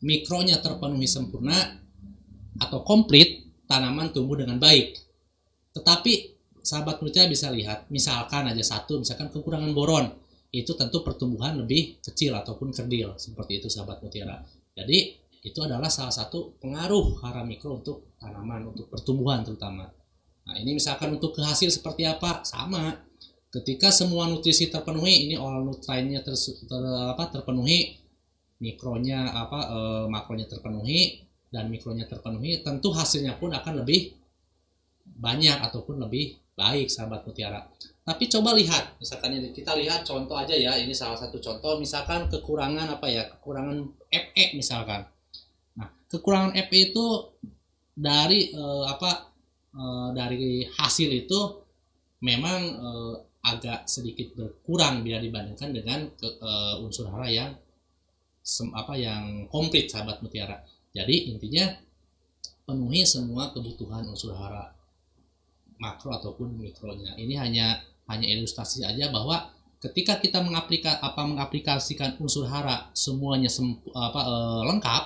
mikronya 0.05 0.61
terpenuhi 0.61 1.09
sempurna 1.09 1.57
atau 2.61 2.85
komplit, 2.85 3.49
tanaman 3.65 4.13
tumbuh 4.13 4.37
dengan 4.37 4.61
baik. 4.61 4.93
Tetapi 5.73 6.13
sahabat 6.61 7.01
mutiara 7.01 7.25
bisa 7.25 7.49
lihat, 7.49 7.89
misalkan 7.89 8.45
aja 8.45 8.61
satu, 8.61 9.01
misalkan 9.01 9.33
kekurangan 9.33 9.73
boron, 9.73 10.05
itu 10.53 10.69
tentu 10.77 11.01
pertumbuhan 11.01 11.57
lebih 11.57 11.97
kecil 12.05 12.37
ataupun 12.37 12.69
kerdil 12.69 13.17
seperti 13.17 13.57
itu 13.57 13.67
sahabat 13.73 14.05
mutiara. 14.05 14.37
Jadi 14.77 15.17
itu 15.43 15.59
adalah 15.59 15.89
salah 15.89 16.13
satu 16.13 16.55
pengaruh 16.61 17.19
hara 17.25 17.41
mikro 17.41 17.81
untuk 17.81 18.13
tanaman 18.21 18.69
untuk 18.69 18.87
pertumbuhan 18.93 19.41
terutama. 19.41 19.89
Nah 20.45 20.55
ini 20.61 20.77
misalkan 20.77 21.17
untuk 21.17 21.33
kehasil 21.33 21.73
seperti 21.73 22.05
apa 22.05 22.45
sama. 22.45 22.93
Ketika 23.53 23.93
semua 23.93 24.25
nutrisi 24.25 24.73
terpenuhi, 24.73 25.29
ini 25.29 25.37
all 25.37 25.61
nutriennya 25.61 26.25
ter, 26.25 26.33
ter, 26.33 26.81
apa, 27.13 27.29
terpenuhi, 27.29 28.01
mikronya 28.57 29.29
apa 29.29 29.59
e, 29.69 29.77
makronya 30.09 30.49
terpenuhi 30.49 31.21
dan 31.53 31.69
mikronya 31.69 32.09
terpenuhi, 32.09 32.65
tentu 32.65 32.89
hasilnya 32.89 33.37
pun 33.37 33.53
akan 33.53 33.85
lebih 33.85 34.17
banyak 35.05 35.53
ataupun 35.53 36.01
lebih 36.01 36.41
baik 36.57 36.89
sahabat 36.89 37.29
mutiara. 37.29 37.61
Tapi 38.01 38.25
coba 38.25 38.57
lihat, 38.57 38.97
misalkan 38.97 39.37
ini 39.37 39.53
kita 39.53 39.77
lihat 39.77 40.01
contoh 40.01 40.33
aja 40.33 40.57
ya, 40.57 40.73
ini 40.73 40.97
salah 40.97 41.21
satu 41.21 41.37
contoh, 41.37 41.77
misalkan 41.77 42.25
kekurangan 42.33 42.89
apa 42.97 43.05
ya, 43.05 43.29
kekurangan 43.37 43.85
Fe 44.09 44.57
misalkan. 44.57 45.05
Nah, 45.77 45.93
kekurangan 46.09 46.57
Fe 46.57 46.89
itu 46.89 47.05
dari 47.93 48.49
eh, 48.49 48.85
apa 48.89 49.29
eh, 49.77 50.09
dari 50.17 50.65
hasil 50.65 51.09
itu 51.13 51.39
memang 52.25 52.59
agak 53.43 53.85
sedikit 53.91 54.31
berkurang 54.39 55.03
bila 55.03 55.19
dibandingkan 55.19 55.75
dengan 55.75 56.07
ke, 56.15 56.27
eh, 56.27 56.75
unsur 56.79 57.11
hara 57.11 57.27
yang 57.27 57.51
sem, 58.39 58.71
apa 58.71 58.95
yang 58.95 59.47
komplit 59.51 59.91
sahabat 59.91 60.23
mutiara. 60.23 60.63
Jadi 60.95 61.31
intinya 61.31 61.67
penuhi 62.63 63.03
semua 63.03 63.51
kebutuhan 63.51 64.07
unsur 64.07 64.31
hara 64.35 64.71
makro 65.79 66.15
ataupun 66.15 66.55
mikronya. 66.55 67.19
Ini 67.19 67.35
hanya 67.35 67.83
hanya 68.07 68.27
ilustrasi 68.27 68.83
aja 68.87 69.11
bahwa 69.11 69.51
ketika 69.83 70.19
kita 70.23 70.39
mengaplika, 70.39 70.99
apa 71.03 71.27
mengaplikasikan 71.27 72.15
unsur 72.19 72.47
hara 72.47 72.87
semuanya 72.95 73.51
sem, 73.51 73.67
apa, 73.91 74.21
e, 74.23 74.35
lengkap, 74.71 75.03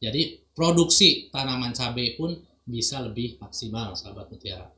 jadi 0.00 0.40
produksi 0.56 1.28
tanaman 1.28 1.76
cabai 1.76 2.16
pun 2.16 2.32
bisa 2.64 3.04
lebih 3.04 3.36
maksimal, 3.40 3.92
sahabat 3.92 4.32
mutiara. 4.32 4.72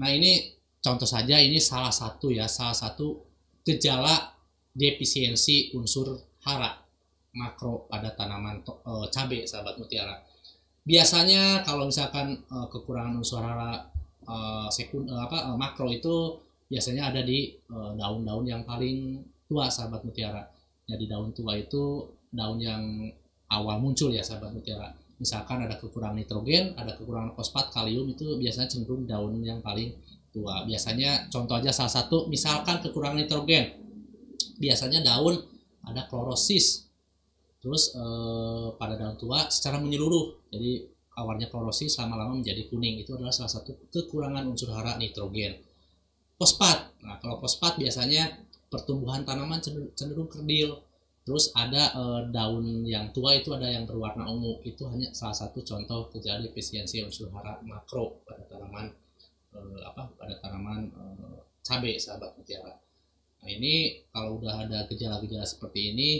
Nah 0.00 0.10
ini 0.12 0.55
contoh 0.86 1.08
saja 1.08 1.42
ini 1.42 1.58
salah 1.58 1.90
satu 1.90 2.30
ya, 2.30 2.46
salah 2.46 2.78
satu 2.78 3.18
gejala 3.66 4.38
defisiensi 4.70 5.74
unsur 5.74 6.14
hara 6.46 6.78
makro 7.34 7.90
pada 7.90 8.14
tanaman 8.14 8.62
e, 8.62 8.92
cabai, 9.10 9.42
sahabat 9.42 9.74
mutiara. 9.82 10.14
Biasanya 10.86 11.66
kalau 11.66 11.90
misalkan 11.90 12.38
e, 12.46 12.56
kekurangan 12.70 13.18
unsur 13.18 13.42
hara 13.42 13.96
uh, 14.26 14.68
sekun 14.68 15.06
uh, 15.06 15.26
apa 15.26 15.50
uh, 15.50 15.56
makro 15.56 15.88
itu 15.90 16.38
biasanya 16.66 17.14
ada 17.14 17.22
di 17.22 17.54
daun-daun 17.70 18.42
uh, 18.42 18.50
yang 18.50 18.62
paling 18.66 19.22
tua 19.46 19.70
sahabat 19.70 20.02
mutiara. 20.02 20.42
Jadi 20.86 21.06
daun 21.06 21.30
tua 21.30 21.54
itu 21.54 22.02
daun 22.30 22.58
yang 22.58 22.82
awal 23.50 23.78
muncul 23.78 24.10
ya 24.10 24.22
sahabat 24.22 24.50
mutiara. 24.50 24.90
Misalkan 25.16 25.64
ada 25.64 25.78
kekurangan 25.78 26.18
nitrogen, 26.18 26.74
ada 26.76 26.92
kekurangan 26.98 27.32
fosfat, 27.38 27.72
kalium 27.72 28.10
itu 28.10 28.36
biasanya 28.36 28.68
cenderung 28.68 29.06
daun 29.06 29.40
yang 29.40 29.62
paling 29.62 29.94
tua. 30.36 30.68
Biasanya 30.68 31.32
contoh 31.32 31.56
aja 31.56 31.72
salah 31.72 31.88
satu 31.88 32.28
misalkan 32.28 32.84
kekurangan 32.84 33.16
nitrogen. 33.16 33.72
Biasanya 34.60 35.00
daun 35.00 35.40
ada 35.88 36.04
klorosis. 36.04 36.84
Terus 37.64 37.96
eh, 37.96 38.68
pada 38.76 39.00
daun 39.00 39.16
tua 39.16 39.48
secara 39.48 39.80
menyeluruh. 39.80 40.52
Jadi 40.52 40.84
awarnya 41.16 41.48
korosi 41.48 41.88
selama-lama 41.88 42.36
menjadi 42.36 42.68
kuning. 42.68 43.00
Itu 43.00 43.16
adalah 43.16 43.32
salah 43.32 43.48
satu 43.48 43.88
kekurangan 43.88 44.44
unsur 44.44 44.76
hara 44.76 45.00
nitrogen. 45.00 45.56
Fosfat. 46.36 47.00
Nah 47.00 47.16
kalau 47.16 47.40
fosfat 47.40 47.80
biasanya 47.80 48.44
pertumbuhan 48.68 49.24
tanaman 49.24 49.64
cenderung, 49.96 50.28
kerdil. 50.28 50.84
Terus 51.24 51.50
ada 51.56 51.90
eh, 51.96 52.20
daun 52.28 52.84
yang 52.84 53.08
tua 53.16 53.32
itu 53.40 53.56
ada 53.56 53.72
yang 53.72 53.88
berwarna 53.88 54.28
ungu. 54.28 54.60
Itu 54.68 54.84
hanya 54.92 55.16
salah 55.16 55.34
satu 55.34 55.64
contoh 55.64 56.12
kejadian 56.12 56.52
efisiensi 56.52 57.00
unsur 57.00 57.32
hara 57.32 57.56
makro 57.64 58.20
pada 58.28 58.44
tanaman 58.46 59.05
eh, 59.56 59.82
apa 59.82 60.12
pada 60.14 60.34
tanaman 60.44 60.92
eh, 60.92 61.40
cabai 61.64 61.96
sahabat 61.96 62.36
mutiara. 62.36 62.76
Nah 63.42 63.48
ini 63.48 64.04
kalau 64.12 64.38
udah 64.38 64.68
ada 64.68 64.84
gejala-gejala 64.86 65.48
seperti 65.48 65.96
ini 65.96 66.10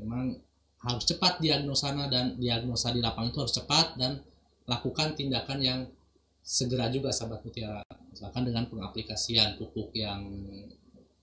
memang 0.00 0.34
harus 0.78 1.04
cepat 1.04 1.42
diagnosana 1.42 2.06
dan 2.06 2.38
diagnosa 2.38 2.94
di 2.94 3.02
lapangan 3.02 3.34
itu 3.34 3.40
harus 3.42 3.54
cepat 3.54 3.86
dan 3.98 4.22
lakukan 4.68 5.18
tindakan 5.18 5.58
yang 5.58 5.80
segera 6.42 6.88
juga 6.88 7.10
sahabat 7.10 7.44
mutiara. 7.44 7.82
Misalkan 8.08 8.46
dengan 8.46 8.64
pengaplikasian 8.70 9.58
pupuk 9.58 9.92
yang 9.92 10.22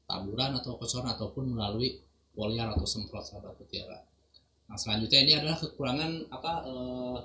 taburan 0.06 0.54
atau 0.60 0.78
kocoran 0.78 1.10
ataupun 1.18 1.58
melalui 1.58 1.98
foliar 2.36 2.76
atau 2.76 2.86
semprot 2.86 3.26
sahabat 3.26 3.58
mutiara. 3.58 4.06
Nah 4.70 4.78
selanjutnya 4.78 5.20
ini 5.24 5.34
adalah 5.40 5.58
kekurangan 5.58 6.12
apa 6.30 6.52
e, 6.66 6.74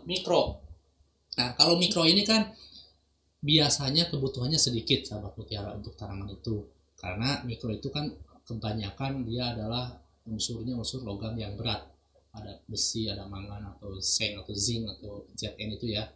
mikro. 0.09 0.61
Nah 1.37 1.57
kalau 1.57 1.77
mikro 1.77 2.05
ini 2.05 2.25
kan 2.25 2.53
biasanya 3.41 4.13
kebutuhannya 4.13 4.61
sedikit 4.61 5.05
sahabat 5.09 5.33
mutiara 5.37 5.73
untuk 5.73 5.97
tanaman 5.97 6.29
itu 6.33 6.65
karena 7.01 7.41
mikro 7.49 7.73
itu 7.73 7.89
kan 7.89 8.13
kebanyakan 8.45 9.25
dia 9.25 9.57
adalah 9.57 9.97
unsurnya 10.29 10.77
unsur 10.77 11.01
logam 11.01 11.33
yang 11.37 11.57
berat 11.57 11.91
ada 12.31 12.63
besi, 12.71 13.11
ada 13.11 13.27
mangan 13.27 13.75
atau 13.75 13.99
seng 13.99 14.39
atau 14.39 14.55
zinc 14.55 14.87
atau 14.87 15.27
Zn 15.35 15.71
itu 15.75 15.91
ya. 15.91 16.07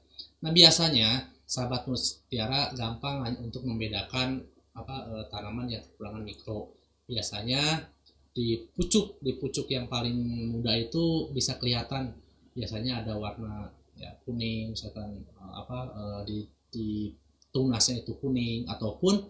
Nah 0.46 0.54
biasanya 0.54 1.26
sahabat 1.44 1.90
mutiara 1.90 2.70
gampang 2.78 3.26
untuk 3.42 3.66
membedakan 3.66 4.42
apa 4.74 4.96
e, 5.10 5.14
tanaman 5.30 5.66
yang 5.70 5.82
kekurangan 5.82 6.22
mikro. 6.22 6.78
Biasanya 7.04 7.90
di 8.34 8.58
pucuk 8.74 9.18
di 9.22 9.34
pucuk 9.38 9.66
yang 9.70 9.86
paling 9.90 10.50
muda 10.50 10.74
itu 10.74 11.30
bisa 11.30 11.58
kelihatan 11.58 12.14
biasanya 12.54 13.02
ada 13.02 13.14
warna 13.18 13.70
ya 13.94 14.10
kuning 14.26 14.74
misalkan 14.74 15.22
e, 15.22 15.42
apa 15.42 15.78
e, 15.90 16.02
di 16.26 16.38
di 16.74 17.14
tunasnya 17.54 18.02
itu 18.02 18.18
kuning 18.18 18.66
ataupun 18.66 19.22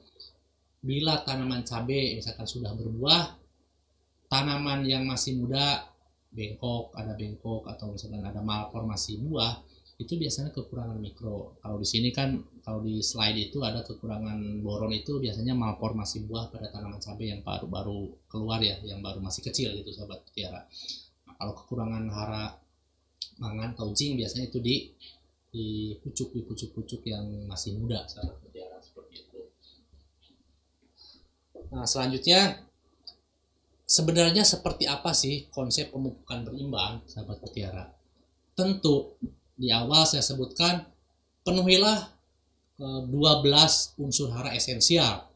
bila 0.81 1.21
tanaman 1.21 1.61
cabai 1.61 2.17
misalkan 2.17 2.49
sudah 2.49 2.73
berbuah 2.73 3.45
tanaman 4.33 4.83
yang 4.89 5.05
masih 5.05 5.39
muda 5.39 5.95
bengkok, 6.35 6.91
ada 6.99 7.15
bengkok 7.15 7.63
atau 7.71 7.95
misalkan 7.95 8.27
ada 8.27 8.43
malformasi 8.43 9.23
buah, 9.23 9.63
itu 10.03 10.19
biasanya 10.19 10.51
kekurangan 10.51 10.99
mikro. 10.99 11.55
Kalau 11.63 11.79
di 11.79 11.87
sini 11.87 12.11
kan 12.11 12.43
kalau 12.67 12.83
di 12.83 12.99
slide 12.99 13.39
itu 13.39 13.63
ada 13.63 13.87
kekurangan 13.87 14.59
boron 14.59 14.91
itu 14.91 15.23
biasanya 15.23 15.55
malformasi 15.55 16.27
buah 16.27 16.51
pada 16.51 16.67
tanaman 16.75 16.99
cabai 16.99 17.31
yang 17.31 17.47
baru-baru 17.47 18.11
keluar 18.27 18.59
ya, 18.59 18.75
yang 18.83 18.99
baru 18.99 19.23
masih 19.23 19.47
kecil 19.47 19.71
gitu 19.79 19.95
sahabat 19.95 20.27
tiara. 20.35 20.67
Nah, 21.31 21.35
kalau 21.39 21.55
kekurangan 21.55 22.05
hara 22.11 22.59
mangan 23.39 23.75
atau 23.79 23.95
zinc 23.95 24.19
biasanya 24.19 24.51
itu 24.51 24.59
di 24.59 24.91
di 25.55 25.95
pucuk 26.03 26.35
di 26.35 26.43
pucuk-pucuk 26.43 27.07
yang 27.07 27.47
masih 27.47 27.79
muda 27.79 28.03
sahabat 28.11 28.43
tiara 28.51 28.83
seperti 28.83 29.23
itu. 29.23 29.41
Nah, 31.71 31.87
selanjutnya 31.87 32.59
sebenarnya 33.87 34.43
seperti 34.43 34.91
apa 34.91 35.15
sih 35.15 35.47
konsep 35.55 35.95
pemupukan 35.95 36.43
berimbang, 36.43 37.07
sahabat 37.07 37.39
mutiara? 37.39 37.87
Tentu 38.59 39.15
di 39.55 39.71
awal 39.71 40.03
saya 40.03 40.27
sebutkan 40.27 40.83
penuhilah 41.47 42.11
12 42.79 43.15
eh, 43.15 44.03
unsur 44.03 44.35
hara 44.35 44.51
esensial. 44.59 45.31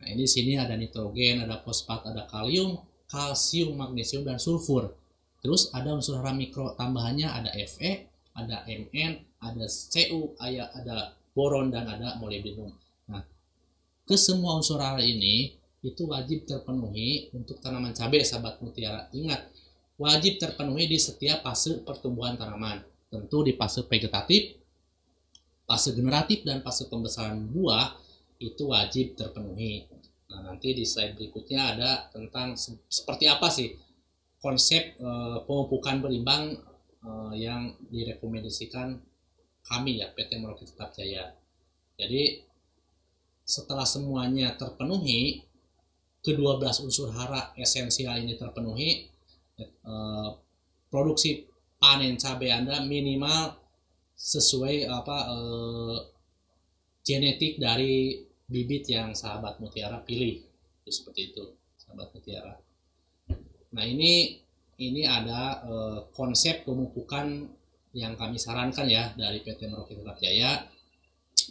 Nah, 0.00 0.08
ini 0.08 0.28
sini 0.28 0.60
ada 0.60 0.76
nitrogen, 0.76 1.48
ada 1.48 1.64
fosfat, 1.64 2.12
ada 2.12 2.28
kalium, 2.28 2.76
kalsium, 3.08 3.72
magnesium 3.76 4.24
dan 4.28 4.36
sulfur. 4.36 4.92
Terus 5.40 5.72
ada 5.72 5.96
unsur 5.96 6.20
hara 6.20 6.36
mikro 6.36 6.76
tambahannya 6.76 7.24
ada 7.24 7.48
Fe, 7.64 8.09
ada 8.44 8.64
Mn, 8.66 9.12
ada 9.40 9.66
Cu, 9.66 10.20
ada 10.40 10.96
boron 11.32 11.70
dan 11.70 11.86
ada 11.86 12.18
molybdenum. 12.18 12.72
Nah, 13.08 13.22
ke 14.04 14.16
semua 14.18 14.58
unsur 14.58 14.82
hara 14.82 15.00
ini 15.00 15.56
itu 15.80 16.04
wajib 16.04 16.44
terpenuhi 16.44 17.32
untuk 17.32 17.56
tanaman 17.64 17.96
cabai 17.96 18.20
sahabat 18.20 18.60
mutiara. 18.60 19.08
Ingat, 19.16 19.48
wajib 19.96 20.36
terpenuhi 20.36 20.90
di 20.90 20.98
setiap 21.00 21.40
fase 21.40 21.80
pertumbuhan 21.80 22.36
tanaman. 22.36 22.84
Tentu 23.08 23.42
di 23.42 23.56
fase 23.56 23.82
vegetatif, 23.88 24.60
fase 25.64 25.96
generatif, 25.96 26.44
dan 26.46 26.60
fase 26.60 26.86
pembesaran 26.86 27.48
buah 27.48 27.96
itu 28.38 28.70
wajib 28.70 29.16
terpenuhi. 29.16 29.88
Nah, 30.30 30.52
nanti 30.52 30.72
di 30.72 30.86
slide 30.86 31.18
berikutnya 31.18 31.74
ada 31.74 31.90
tentang 32.14 32.54
se 32.54 32.78
seperti 32.86 33.26
apa 33.26 33.50
sih 33.50 33.74
konsep 34.40 34.96
e, 34.96 35.10
pemupukan 35.44 36.00
berimbang 36.00 36.54
e, 37.00 37.10
yang 37.40 37.74
direkomendasikan 37.88 39.00
kami 39.64 40.00
ya 40.00 40.12
PT 40.12 40.40
Merauke 40.40 40.64
Tetap 40.64 40.96
Jaya. 40.96 41.32
Jadi 42.00 42.50
setelah 43.44 43.84
semuanya 43.84 44.54
terpenuhi, 44.54 45.42
ke-12 46.20 46.86
unsur 46.86 47.10
hara 47.10 47.50
esensial 47.56 48.20
ini 48.20 48.36
terpenuhi, 48.36 49.08
eh, 49.58 50.30
produksi 50.92 51.48
panen 51.80 52.20
cabai 52.20 52.52
Anda 52.52 52.84
minimal 52.84 53.56
sesuai 54.14 54.86
apa 54.86 55.18
eh, 55.32 55.98
genetik 57.02 57.56
dari 57.56 58.22
bibit 58.46 58.86
yang 58.86 59.16
sahabat 59.16 59.58
mutiara 59.58 59.98
pilih. 60.04 60.44
Seperti 60.86 61.34
itu, 61.34 61.44
sahabat 61.80 62.12
mutiara. 62.14 62.54
Nah, 63.70 63.84
ini 63.86 64.42
ini 64.80 65.04
ada 65.04 65.60
eh, 65.60 65.98
konsep 66.16 66.64
pemupukan 66.64 67.44
yang 67.92 68.16
kami 68.16 68.40
sarankan 68.40 68.88
ya 68.88 69.12
dari 69.12 69.44
PT 69.44 69.68
Merauke 69.68 69.92
Tetap 69.92 70.16
Jaya. 70.16 70.64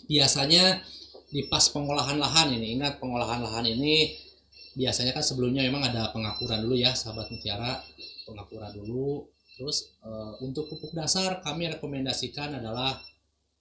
Biasanya 0.09 0.81
di 1.29 1.45
pas 1.45 1.61
pengolahan 1.69 2.17
lahan 2.17 2.57
ini, 2.57 2.79
ingat 2.79 2.97
pengolahan 2.97 3.45
lahan 3.45 3.69
ini 3.69 4.09
biasanya 4.73 5.11
kan 5.13 5.21
sebelumnya 5.21 5.61
memang 5.67 5.85
ada 5.85 6.09
pengapuran 6.09 6.63
dulu 6.63 6.73
ya 6.79 6.95
sahabat 6.95 7.29
mutiara 7.29 7.83
pengapuran 8.25 8.73
dulu. 8.73 9.29
Terus 9.59 9.91
e, 9.99 10.09
untuk 10.41 10.71
pupuk 10.71 10.95
dasar 10.95 11.43
kami 11.43 11.67
rekomendasikan 11.67 12.57
adalah 12.63 12.95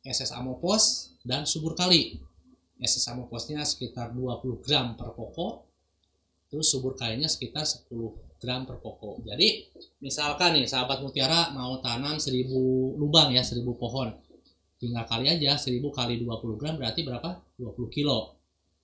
SS 0.06 0.32
Amopos 0.38 1.12
dan 1.26 1.44
subur 1.44 1.74
kali. 1.74 2.16
SS 2.78 3.10
Amoposnya 3.10 3.66
sekitar 3.66 4.14
20 4.14 4.62
gram 4.62 4.94
per 4.94 5.10
pokok 5.12 5.67
terus 6.48 6.72
subur 6.72 6.96
kalinya 6.96 7.28
sekitar 7.28 7.64
10 7.64 7.92
gram 8.40 8.64
per 8.64 8.80
pokok. 8.80 9.20
Jadi 9.26 9.68
misalkan 10.00 10.56
nih 10.56 10.64
sahabat 10.64 11.04
mutiara 11.04 11.52
mau 11.52 11.76
tanam 11.84 12.16
1000 12.16 12.48
lubang 12.96 13.34
ya 13.34 13.44
1000 13.44 13.62
pohon. 13.76 14.08
Tinggal 14.78 15.04
kali 15.04 15.26
aja 15.28 15.58
1000 15.58 15.82
kali 15.90 16.22
20 16.22 16.60
gram 16.60 16.74
berarti 16.78 17.04
berapa? 17.04 17.42
20 17.60 17.90
kilo. 17.92 18.38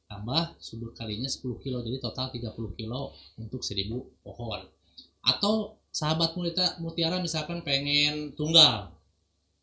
Tambah 0.04 0.60
subur 0.60 0.92
kalinya 0.92 1.30
10 1.30 1.64
kilo 1.64 1.80
jadi 1.80 1.96
total 2.02 2.28
30 2.28 2.52
kilo 2.76 3.14
untuk 3.40 3.64
1000 3.64 3.88
pohon. 4.20 4.60
Atau 5.24 5.80
sahabat 5.88 6.36
mutiara 6.82 7.22
misalkan 7.22 7.64
pengen 7.64 8.36
tunggal. 8.36 8.92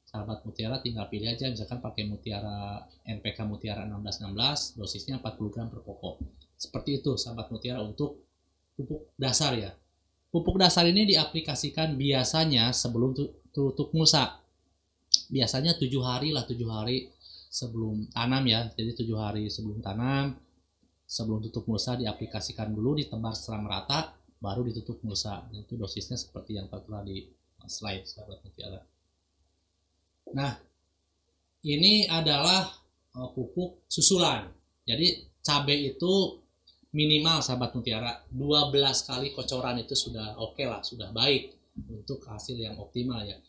Sahabat 0.10 0.44
mutiara 0.44 0.82
tinggal 0.82 1.08
pilih 1.08 1.30
aja 1.30 1.48
misalkan 1.48 1.80
pakai 1.80 2.04
mutiara 2.10 2.84
NPK 3.06 3.48
mutiara 3.48 3.86
1616 3.88 4.76
dosisnya 4.76 5.22
40 5.24 5.54
gram 5.54 5.68
per 5.72 5.86
pokok 5.86 6.20
seperti 6.62 7.02
itu 7.02 7.18
sahabat 7.18 7.50
mutiara 7.50 7.82
untuk 7.82 8.22
pupuk 8.78 9.10
dasar 9.18 9.58
ya. 9.58 9.74
Pupuk 10.30 10.62
dasar 10.62 10.86
ini 10.86 11.10
diaplikasikan 11.10 11.98
biasanya 11.98 12.70
sebelum 12.70 13.18
tutup 13.50 13.90
musa 13.98 14.38
biasanya 15.28 15.76
tujuh 15.82 16.06
hari 16.06 16.30
lah 16.32 16.46
tujuh 16.46 16.70
hari 16.70 17.10
sebelum 17.50 18.14
tanam 18.14 18.46
ya. 18.46 18.70
Jadi 18.78 19.02
tujuh 19.02 19.18
hari 19.18 19.50
sebelum 19.50 19.82
tanam 19.82 20.38
sebelum 21.12 21.44
tutup 21.44 21.68
mulsa 21.68 22.00
diaplikasikan 22.00 22.72
dulu 22.72 22.96
ditebar 22.96 23.36
secara 23.36 23.60
merata 23.60 24.00
baru 24.40 24.64
ditutup 24.64 25.04
mulsa. 25.04 25.44
Itu 25.52 25.76
dosisnya 25.76 26.16
seperti 26.16 26.56
yang 26.56 26.72
telah 26.72 27.04
di 27.04 27.28
slide 27.68 28.08
sahabat 28.08 28.40
mutiara. 28.46 28.80
Nah 30.32 30.56
ini 31.68 32.08
adalah 32.08 32.70
uh, 33.18 33.30
pupuk 33.36 33.84
susulan. 33.92 34.48
Jadi 34.88 35.28
cabai 35.44 35.92
itu 35.94 36.41
minimal 36.92 37.40
sahabat 37.40 37.72
mutiara 37.76 38.20
12 38.32 39.08
kali 39.08 39.32
kocoran 39.32 39.80
itu 39.80 39.96
sudah 39.96 40.36
oke 40.40 40.60
okay 40.60 40.68
lah 40.68 40.84
sudah 40.84 41.10
baik 41.16 41.56
untuk 41.88 42.24
hasil 42.28 42.60
yang 42.60 42.76
optimal 42.80 43.24
ya 43.24 43.40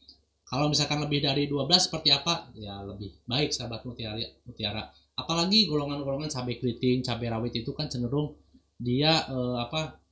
kalau 0.47 0.69
misalkan 0.69 1.01
lebih 1.01 1.25
dari 1.25 1.49
12 1.49 1.65
seperti 1.89 2.13
apa? 2.13 2.53
Ya 2.53 2.77
lebih 2.85 3.25
baik 3.25 3.57
sahabat 3.57 3.89
mutiara. 3.89 4.21
mutiara. 4.45 4.85
Apalagi 5.17 5.65
golongan-golongan 5.65 6.29
cabai 6.29 6.61
keriting, 6.61 7.01
cabai 7.01 7.33
rawit 7.33 7.57
itu 7.57 7.73
kan 7.73 7.89
cenderung 7.89 8.37
dia 8.77 9.25
eh, 9.33 9.57
apa 9.57 10.03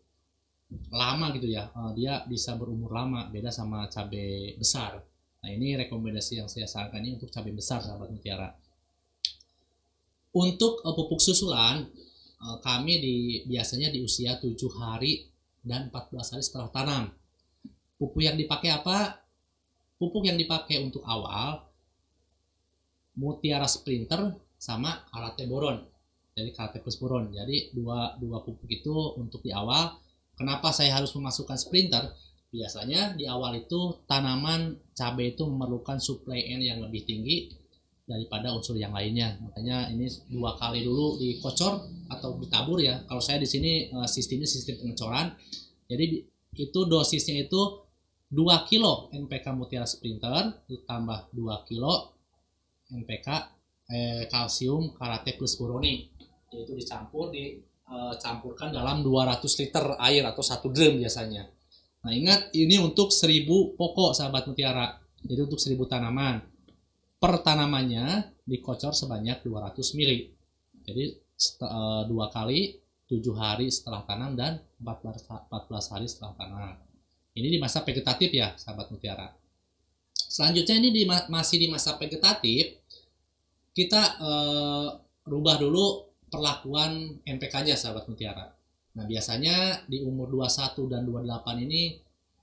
lama 0.95 1.35
gitu 1.35 1.51
ya 1.51 1.67
uh, 1.75 1.91
dia 1.91 2.23
bisa 2.31 2.55
berumur 2.55 2.95
lama 2.95 3.27
beda 3.27 3.51
sama 3.51 3.91
cabai 3.91 4.55
besar 4.55 5.03
nah 5.41 5.51
ini 5.51 5.75
rekomendasi 5.75 6.39
yang 6.39 6.47
saya 6.47 6.69
sarankan 6.71 7.03
ini 7.03 7.19
untuk 7.19 7.33
cabai 7.33 7.51
besar 7.51 7.83
sahabat 7.83 8.13
mutiara 8.13 8.55
untuk 10.31 10.79
uh, 10.87 10.95
pupuk 10.95 11.19
susulan 11.19 11.91
kami 12.41 12.93
di 12.97 13.17
biasanya 13.45 13.93
di 13.93 14.01
usia 14.01 14.41
7 14.41 14.57
hari 14.81 15.29
dan 15.61 15.93
14 15.93 16.33
hari 16.33 16.43
setelah 16.43 16.73
tanam. 16.73 17.05
Pupuk 18.01 18.25
yang 18.25 18.41
dipakai 18.41 18.73
apa? 18.73 19.21
Pupuk 20.01 20.25
yang 20.25 20.41
dipakai 20.41 20.81
untuk 20.81 21.05
awal 21.05 21.61
mutiara 23.21 23.69
sprinter 23.69 24.33
sama 24.57 25.05
karate 25.13 25.45
boron. 25.45 25.85
Jadi 26.33 26.57
karate 26.57 26.81
plus 26.81 26.97
boron. 26.97 27.29
Jadi 27.29 27.77
dua 27.77 28.17
dua 28.17 28.41
pupuk 28.41 28.73
itu 28.73 29.21
untuk 29.21 29.45
di 29.45 29.53
awal. 29.53 30.01
Kenapa 30.33 30.73
saya 30.73 30.97
harus 30.97 31.13
memasukkan 31.13 31.61
sprinter? 31.61 32.17
Biasanya 32.49 33.13
di 33.15 33.29
awal 33.29 33.61
itu 33.61 34.01
tanaman 34.09 34.81
cabai 34.97 35.37
itu 35.37 35.45
memerlukan 35.45 36.01
suplai 36.01 36.49
N 36.57 36.65
yang 36.65 36.81
lebih 36.81 37.05
tinggi 37.05 37.60
daripada 38.11 38.51
unsur 38.51 38.75
yang 38.75 38.91
lainnya. 38.91 39.39
Makanya 39.39 39.95
ini 39.95 40.11
dua 40.27 40.59
kali 40.59 40.83
dulu 40.83 41.23
dikocor 41.23 41.87
atau 42.11 42.35
ditabur 42.43 42.83
ya. 42.83 43.07
Kalau 43.07 43.23
saya 43.23 43.39
di 43.39 43.47
sini 43.47 43.87
eh, 43.87 44.09
sistemnya 44.11 44.51
sistem 44.51 44.83
pengecoran. 44.83 45.31
Jadi 45.87 46.27
itu 46.59 46.81
dosisnya 46.91 47.47
itu 47.47 47.87
2 48.31 48.71
kilo 48.71 49.11
NPK 49.11 49.55
Mutiara 49.55 49.87
Sprinter 49.87 50.67
ditambah 50.67 51.35
2 51.35 51.67
kilo 51.67 52.15
NPK 52.91 53.27
eh, 53.91 54.23
kalsium 54.27 54.99
karate 54.99 55.39
plus 55.39 55.55
boroni. 55.55 56.11
Itu 56.51 56.75
dicampur 56.75 57.31
di 57.31 57.71
uh, 57.91 58.15
campurkan 58.17 58.71
dalam 58.71 59.03
200 59.03 59.43
liter 59.61 59.85
air 59.99 60.23
atau 60.27 60.43
satu 60.43 60.71
drum 60.71 61.03
biasanya. 61.03 61.47
Nah 62.01 62.13
ingat 62.15 62.55
ini 62.57 62.81
untuk 62.81 63.13
1000 63.13 63.45
pokok 63.77 64.17
sahabat 64.17 64.49
mutiara. 64.49 64.97
Jadi 65.21 65.41
untuk 65.45 65.61
1000 65.61 65.77
tanaman. 65.85 66.41
Per 67.21 67.35
tanamannya 67.45 68.33
dikocor 68.49 68.97
sebanyak 68.97 69.45
200 69.45 69.77
ml. 69.77 70.13
Jadi 70.81 71.05
uh, 71.61 72.03
dua 72.09 72.33
kali 72.33 72.81
7 73.05 73.21
hari 73.37 73.69
setelah 73.69 74.09
tanam 74.09 74.33
dan 74.33 74.57
14, 74.81 75.29
14 75.53 75.93
hari 75.93 76.07
setelah 76.09 76.33
tanam. 76.41 76.81
Ini 77.37 77.49
di 77.53 77.59
masa 77.61 77.85
vegetatif 77.85 78.33
ya 78.33 78.57
sahabat 78.57 78.89
mutiara. 78.89 79.29
Selanjutnya 80.17 80.81
ini 80.81 80.89
di, 80.95 81.03
masih 81.05 81.61
di 81.61 81.69
masa 81.69 82.01
vegetatif 82.01 82.81
kita 83.77 84.03
uh, 84.23 84.89
rubah 85.29 85.61
dulu 85.61 86.11
perlakuan 86.31 87.21
NPK-nya 87.27 87.75
sahabat 87.75 88.07
mutiara. 88.07 88.49
Nah, 88.95 89.05
biasanya 89.07 89.87
di 89.87 90.03
umur 90.03 90.31
21 90.31 90.91
dan 90.91 91.03
28 91.07 91.67
ini 91.67 91.99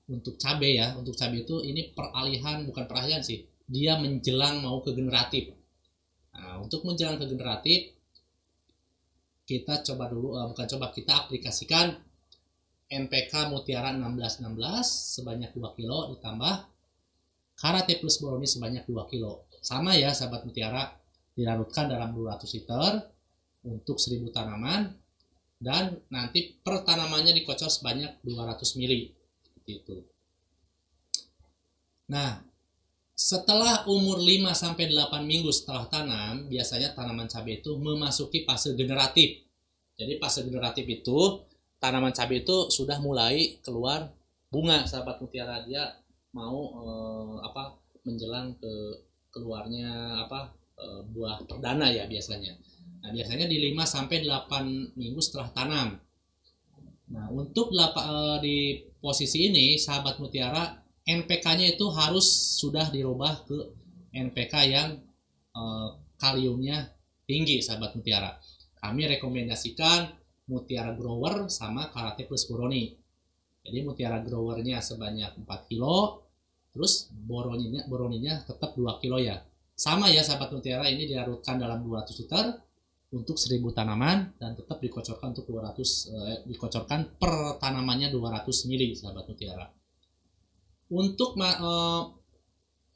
untuk 0.07 0.39
cabai 0.39 0.79
ya, 0.79 0.95
untuk 0.95 1.15
cabai 1.15 1.43
itu 1.43 1.59
ini 1.63 1.91
peralihan 1.91 2.63
bukan 2.63 2.87
peralihan 2.87 3.19
sih, 3.19 3.43
dia 3.67 3.99
menjelang 3.99 4.63
mau 4.63 4.79
ke 4.79 4.95
generatif. 4.95 5.51
Nah, 6.33 6.63
untuk 6.63 6.87
menjelang 6.87 7.19
ke 7.19 7.27
generatif 7.27 7.93
kita 9.47 9.79
coba 9.91 10.11
dulu 10.11 10.35
uh, 10.35 10.47
bukan 10.51 10.67
coba 10.75 10.91
kita 10.91 11.27
aplikasikan 11.27 11.95
NPK 12.87 13.51
Mutiara 13.51 13.95
1616 13.95 15.19
sebanyak 15.19 15.51
2 15.55 15.77
kilo 15.79 16.11
ditambah 16.15 16.55
Karate 17.57 17.99
Plus 17.99 18.19
Boroni 18.21 18.47
sebanyak 18.47 18.87
2 18.87 19.11
kilo. 19.11 19.49
Sama 19.59 19.97
ya 19.97 20.13
sahabat 20.13 20.45
mutiara, 20.45 20.93
dilarutkan 21.33 21.89
dalam 21.89 22.13
200 22.13 22.45
liter 22.53 22.91
untuk 23.65 23.97
1000 23.97 24.29
tanaman 24.29 24.93
dan 25.57 25.97
nanti 26.13 26.53
per 26.61 26.85
tanamannya 26.85 27.33
dikocor 27.33 27.67
sebanyak 27.67 28.21
200 28.21 28.77
mili 28.77 29.09
itu. 29.65 29.97
Nah, 32.13 32.39
setelah 33.17 33.81
umur 33.89 34.21
5 34.21 34.53
sampai 34.53 34.93
8 34.93 35.25
minggu 35.25 35.49
setelah 35.49 35.89
tanam, 35.89 36.45
biasanya 36.45 36.93
tanaman 36.93 37.25
cabai 37.25 37.65
itu 37.65 37.73
memasuki 37.73 38.45
fase 38.45 38.77
generatif. 38.77 39.41
Jadi 39.97 40.21
fase 40.21 40.45
generatif 40.45 40.85
itu 40.85 41.41
tanaman 41.81 42.13
cabai 42.13 42.45
itu 42.45 42.69
sudah 42.69 43.01
mulai 43.01 43.57
keluar 43.65 44.13
bunga 44.53 44.85
sahabat 44.85 45.17
mutiara 45.17 45.65
dia 45.65 45.97
mau 46.37 46.77
eh, 46.77 47.35
apa 47.41 47.73
menjelang 48.05 48.53
ke 48.61 48.73
keluarnya 49.33 50.21
apa 50.21 50.53
eh, 50.77 51.01
buah 51.09 51.41
perdana 51.49 51.89
ya 51.89 52.05
biasanya. 52.05 52.53
Nah, 53.01 53.09
biasanya 53.09 53.49
di 53.49 53.57
5 53.73 53.81
sampai 53.81 54.29
8 54.29 54.93
minggu 54.93 55.17
setelah 55.25 55.49
tanam. 55.57 55.89
Nah, 57.07 57.31
untuk 57.31 57.71
uh, 57.71 58.35
di 58.43 58.83
posisi 58.99 59.47
ini 59.47 59.79
sahabat 59.79 60.19
mutiara 60.19 60.75
NPK-nya 61.07 61.79
itu 61.79 61.87
harus 61.95 62.27
sudah 62.59 62.91
dirubah 62.91 63.47
ke 63.47 63.57
NPK 64.11 64.53
yang 64.67 64.99
uh, 65.55 65.95
kaliumnya 66.19 66.91
tinggi 67.23 67.63
sahabat 67.63 67.95
mutiara. 67.95 68.35
Kami 68.75 69.07
rekomendasikan 69.15 70.11
mutiara 70.51 70.91
grower 70.91 71.47
sama 71.47 71.87
karate 71.87 72.27
plus 72.27 72.43
boroni. 72.51 72.91
Jadi 73.63 73.83
mutiara 73.83 74.19
growernya 74.19 74.79
sebanyak 74.83 75.43
4 75.43 75.69
kilo, 75.71 76.27
terus 76.71 77.11
boroninya 77.11 77.83
boroninya 77.87 78.43
tetap 78.43 78.75
2 78.75 79.01
kilo 79.03 79.19
ya. 79.19 79.39
Sama 79.77 80.11
ya 80.11 80.23
sahabat 80.23 80.51
mutiara 80.51 80.91
ini 80.91 81.07
dilarutkan 81.07 81.55
dalam 81.55 81.83
200 81.83 82.19
liter 82.19 82.45
untuk 83.15 83.39
1000 83.39 83.63
tanaman 83.71 84.35
dan 84.35 84.55
tetap 84.59 84.83
dikocorkan 84.83 85.31
untuk 85.31 85.47
200 85.47 85.71
eh, 85.71 86.37
dikocorkan 86.51 87.15
per 87.15 87.59
tanamannya 87.63 88.11
200 88.11 88.67
mili 88.67 88.91
sahabat 88.91 89.27
mutiara. 89.31 89.76
Untuk 90.87 91.35
eh, 91.39 92.03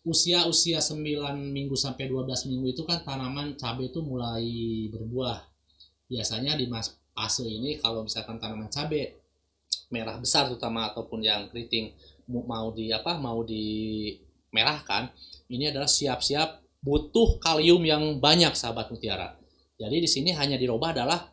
usia-usia 0.01 0.79
9 0.81 1.37
minggu 1.37 1.75
sampai 1.77 2.09
12 2.09 2.49
minggu 2.49 2.67
itu 2.73 2.81
kan 2.87 3.05
tanaman 3.05 3.53
cabai 3.59 3.91
itu 3.91 3.99
mulai 4.01 4.47
berbuah. 4.89 5.45
Biasanya 6.07 6.57
di 6.57 6.65
mas 6.67 6.97
fase 7.11 7.45
ini 7.45 7.77
kalau 7.77 8.07
misalkan 8.07 8.39
tanaman 8.39 8.71
cabai 8.71 9.19
merah 9.91 10.15
besar 10.15 10.47
terutama 10.47 10.87
ataupun 10.91 11.19
yang 11.19 11.51
keriting 11.51 11.91
mau 12.31 12.71
di 12.71 12.95
apa 12.95 13.19
mau 13.19 13.43
dimerahkan 13.43 15.11
ini 15.51 15.67
adalah 15.67 15.91
siap-siap 15.91 16.63
butuh 16.79 17.43
kalium 17.43 17.83
yang 17.83 18.23
banyak 18.23 18.55
sahabat 18.55 18.87
mutiara 18.87 19.35
jadi 19.75 19.97
di 19.99 20.05
sini 20.05 20.31
hanya 20.31 20.55
dirubah 20.55 20.95
adalah 20.95 21.27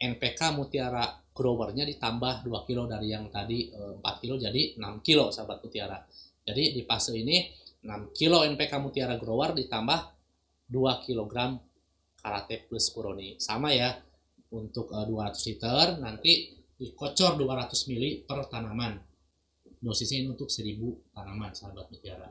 NPK 0.00 0.56
Mutiara 0.56 1.19
growernya 1.40 1.88
ditambah 1.88 2.44
2 2.44 2.68
kilo 2.68 2.84
dari 2.84 3.08
yang 3.08 3.32
tadi 3.32 3.72
4 3.72 4.04
eh, 4.04 4.16
kilo 4.20 4.36
jadi 4.36 4.76
6 4.76 5.00
kilo 5.00 5.32
sahabat 5.32 5.64
Mutiara. 5.64 5.96
Jadi 6.44 6.76
di 6.76 6.84
fase 6.84 7.16
ini 7.16 7.48
6 7.80 8.12
kilo 8.12 8.44
NPK 8.44 8.76
Mutiara 8.76 9.16
grower 9.16 9.56
ditambah 9.56 10.00
2 10.68 11.04
kg 11.08 11.34
Karate 12.20 12.68
Plus 12.68 12.92
Puroni. 12.92 13.40
Sama 13.40 13.72
ya 13.72 13.96
untuk 14.52 14.92
200 14.92 15.08
eh, 15.08 15.40
liter 15.48 15.86
nanti 15.96 16.32
dikocor 16.76 17.40
200 17.40 17.88
ml 17.88 18.04
per 18.28 18.44
tanaman. 18.52 19.00
Dosisnya 19.80 20.20
ini 20.20 20.28
untuk 20.36 20.52
1000 20.52 20.76
tanaman 21.16 21.56
sahabat 21.56 21.88
Mutiara. 21.88 22.28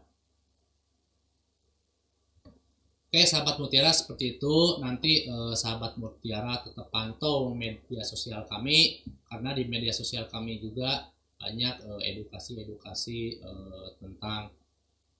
Oke 3.09 3.25
sahabat 3.25 3.57
Mutiara 3.57 3.89
seperti 3.89 4.37
itu. 4.37 4.77
Nanti 4.85 5.25
eh, 5.25 5.53
sahabat 5.57 5.97
Mutiara 5.97 6.61
tetap 6.61 6.93
pantau 6.93 7.57
media 7.57 8.05
sosial 8.05 8.45
kami 8.45 9.01
karena 9.25 9.49
di 9.57 9.65
media 9.65 9.89
sosial 9.89 10.29
kami 10.29 10.61
juga 10.61 11.09
banyak 11.41 11.75
eh, 11.89 12.01
edukasi-edukasi 12.13 13.41
eh, 13.41 13.87
tentang 13.97 14.53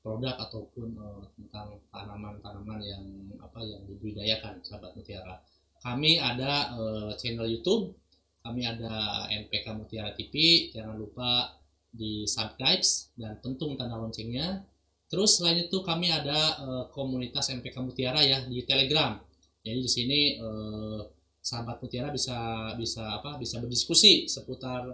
produk 0.05 0.37
ataupun 0.37 1.01
eh, 1.01 1.23
tentang 1.33 1.81
tanaman-tanaman 1.89 2.77
yang 2.85 3.01
apa 3.41 3.57
yang 3.65 3.81
dibudidayakan 3.89 4.61
sahabat 4.61 4.93
Mutiara. 4.93 5.41
Kami 5.81 6.21
ada 6.21 6.69
eh, 6.77 7.11
channel 7.17 7.49
YouTube, 7.49 7.97
kami 8.45 8.69
ada 8.69 9.25
NPK 9.33 9.65
Mutiara 9.73 10.13
TV, 10.13 10.69
jangan 10.77 10.93
lupa 10.93 11.57
di 11.89 12.29
subscribe 12.29 12.85
dan 13.17 13.41
pentung 13.41 13.73
tanda 13.73 13.97
loncengnya 13.97 14.61
Terus 15.09 15.41
selain 15.41 15.65
itu 15.65 15.81
kami 15.81 16.13
ada 16.13 16.37
uh, 16.61 16.85
komunitas 16.93 17.49
MPK 17.49 17.81
Mutiara 17.81 18.21
ya 18.21 18.45
di 18.45 18.61
Telegram. 18.61 19.17
Jadi 19.65 19.79
di 19.81 19.89
sini 19.89 20.19
uh, 20.37 21.01
sahabat 21.41 21.81
Mutiara 21.81 22.13
bisa 22.13 22.37
bisa 22.77 23.17
apa 23.17 23.41
bisa 23.41 23.57
berdiskusi 23.57 24.29
seputar 24.29 24.85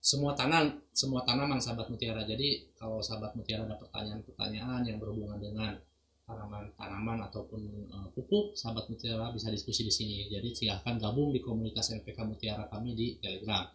semua 0.00 0.32
tanam 0.32 0.80
semua 0.88 1.20
tanaman 1.28 1.60
sahabat 1.60 1.92
Mutiara. 1.92 2.24
Jadi 2.24 2.72
kalau 2.80 3.04
sahabat 3.04 3.36
Mutiara 3.36 3.68
ada 3.68 3.76
pertanyaan-pertanyaan 3.76 4.88
yang 4.88 4.96
berhubungan 4.96 5.36
dengan 5.36 5.76
tanaman-tanaman 6.24 7.24
ataupun 7.28 7.60
uh, 7.92 8.08
pupuk, 8.16 8.56
sahabat 8.56 8.88
Mutiara 8.88 9.32
bisa 9.36 9.52
diskusi 9.52 9.84
di 9.84 9.92
sini. 9.92 10.32
Jadi 10.32 10.56
silahkan 10.56 10.96
gabung 10.96 11.28
di 11.32 11.44
komunitas 11.44 11.92
MPK 11.92 12.24
Mutiara 12.24 12.64
kami 12.72 12.96
di 12.96 13.20
Telegram. 13.20 13.68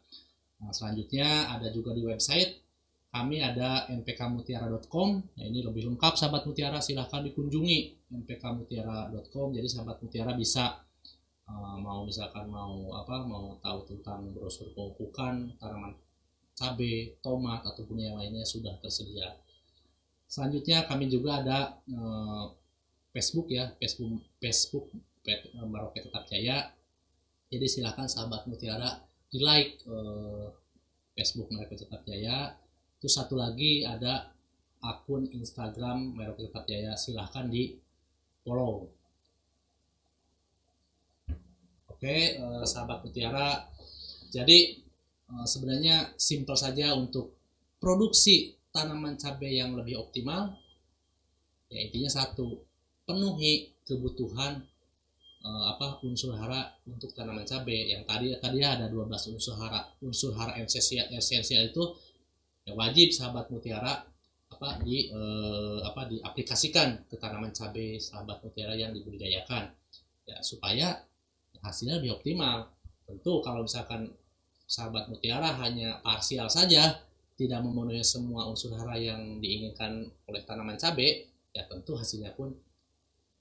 Nah, 0.62 0.72
selanjutnya 0.74 1.54
ada 1.54 1.70
juga 1.70 1.92
di 1.98 2.02
website 2.06 2.73
kami 3.14 3.46
ada 3.46 3.86
npkmutiara.com 3.94 5.10
ya 5.38 5.46
ini 5.46 5.62
lebih 5.62 5.94
lengkap 5.94 6.18
sahabat 6.18 6.50
mutiara 6.50 6.82
silahkan 6.82 7.22
dikunjungi 7.22 8.10
npkmutiara.com 8.10 9.54
jadi 9.54 9.68
sahabat 9.70 10.02
mutiara 10.02 10.34
bisa 10.34 10.82
uh, 11.46 11.78
mau 11.78 12.02
misalkan 12.10 12.50
mau 12.50 12.98
apa 12.98 13.22
mau 13.22 13.54
tahu 13.62 13.86
tentang 13.86 14.34
brosur 14.34 14.74
pemupukan 14.74 15.54
tanaman 15.62 15.94
cabai, 16.54 17.18
tomat 17.20 17.66
ataupun 17.66 17.98
yang 17.98 18.16
lainnya 18.18 18.46
sudah 18.46 18.78
tersedia. 18.80 19.38
Selanjutnya 20.30 20.86
kami 20.90 21.10
juga 21.10 21.42
ada 21.42 21.78
eh, 21.86 22.46
Facebook 23.14 23.50
ya, 23.54 23.74
Facebook 23.78 24.22
Facebook 24.42 24.90
Pet, 25.22 25.50
eh, 25.54 25.66
Merauke 25.66 26.02
Tetap 26.02 26.26
Jaya. 26.30 26.74
Jadi 27.54 27.66
silakan 27.70 28.10
sahabat 28.10 28.50
Mutiara 28.50 28.98
di 29.30 29.38
like 29.42 29.82
eh, 29.86 30.48
Facebook 31.14 31.54
Merauke 31.54 31.78
Tetap 31.78 32.02
Jaya. 32.06 32.54
Terus 33.04 33.20
satu 33.20 33.36
lagi 33.36 33.84
ada 33.84 34.32
akun 34.80 35.28
Instagram 35.28 36.16
Merauke 36.16 36.48
Tetap 36.48 36.64
Jaya. 36.64 36.96
Silahkan 36.96 37.52
di 37.52 37.76
follow. 38.48 38.88
Oke, 41.92 42.40
eh, 42.40 42.64
sahabat 42.64 43.04
Mutiara. 43.04 43.60
Jadi 44.32 44.80
eh, 45.28 45.44
sebenarnya 45.44 46.16
simpel 46.16 46.56
saja 46.56 46.96
untuk 46.96 47.36
produksi 47.76 48.56
tanaman 48.72 49.20
cabai 49.20 49.60
yang 49.60 49.76
lebih 49.76 50.00
optimal. 50.00 50.56
Ya 51.68 51.84
intinya 51.84 52.08
satu, 52.08 52.56
penuhi 53.04 53.84
kebutuhan 53.84 54.64
eh, 55.44 55.64
apa 55.76 56.00
unsur 56.08 56.40
hara 56.40 56.72
untuk 56.88 57.12
tanaman 57.12 57.44
cabai 57.44 58.00
yang 58.00 58.08
tadi 58.08 58.32
tadi 58.40 58.64
ada 58.64 58.88
12 58.88 59.36
unsur 59.36 59.60
hara 59.60 59.92
unsur 60.00 60.32
hara 60.40 60.56
esensial 60.56 61.12
esensial 61.12 61.68
itu 61.68 61.84
ya 62.64 62.74
wajib 62.76 63.12
sahabat 63.12 63.52
mutiara 63.52 64.08
apa 64.54 64.80
di 64.86 65.10
eh, 65.10 65.80
apa 65.84 66.08
diaplikasikan 66.08 67.10
ke 67.10 67.16
tanaman 67.18 67.52
cabai 67.52 67.98
sahabat 68.00 68.40
mutiara 68.46 68.78
yang 68.78 68.94
dibudidayakan. 68.94 69.74
Ya 70.24 70.40
supaya 70.40 71.04
hasilnya 71.60 72.00
lebih 72.00 72.22
optimal. 72.22 72.72
Tentu 73.04 73.44
kalau 73.44 73.68
misalkan 73.68 74.08
sahabat 74.64 75.12
mutiara 75.12 75.52
hanya 75.60 76.00
parsial 76.00 76.48
saja 76.48 77.04
tidak 77.36 77.60
memenuhi 77.60 78.00
semua 78.06 78.48
unsur 78.48 78.72
hara 78.78 78.96
yang 78.96 79.42
diinginkan 79.44 80.08
oleh 80.30 80.42
tanaman 80.48 80.80
cabai 80.80 81.28
ya 81.52 81.66
tentu 81.68 81.98
hasilnya 81.98 82.32
pun 82.38 82.54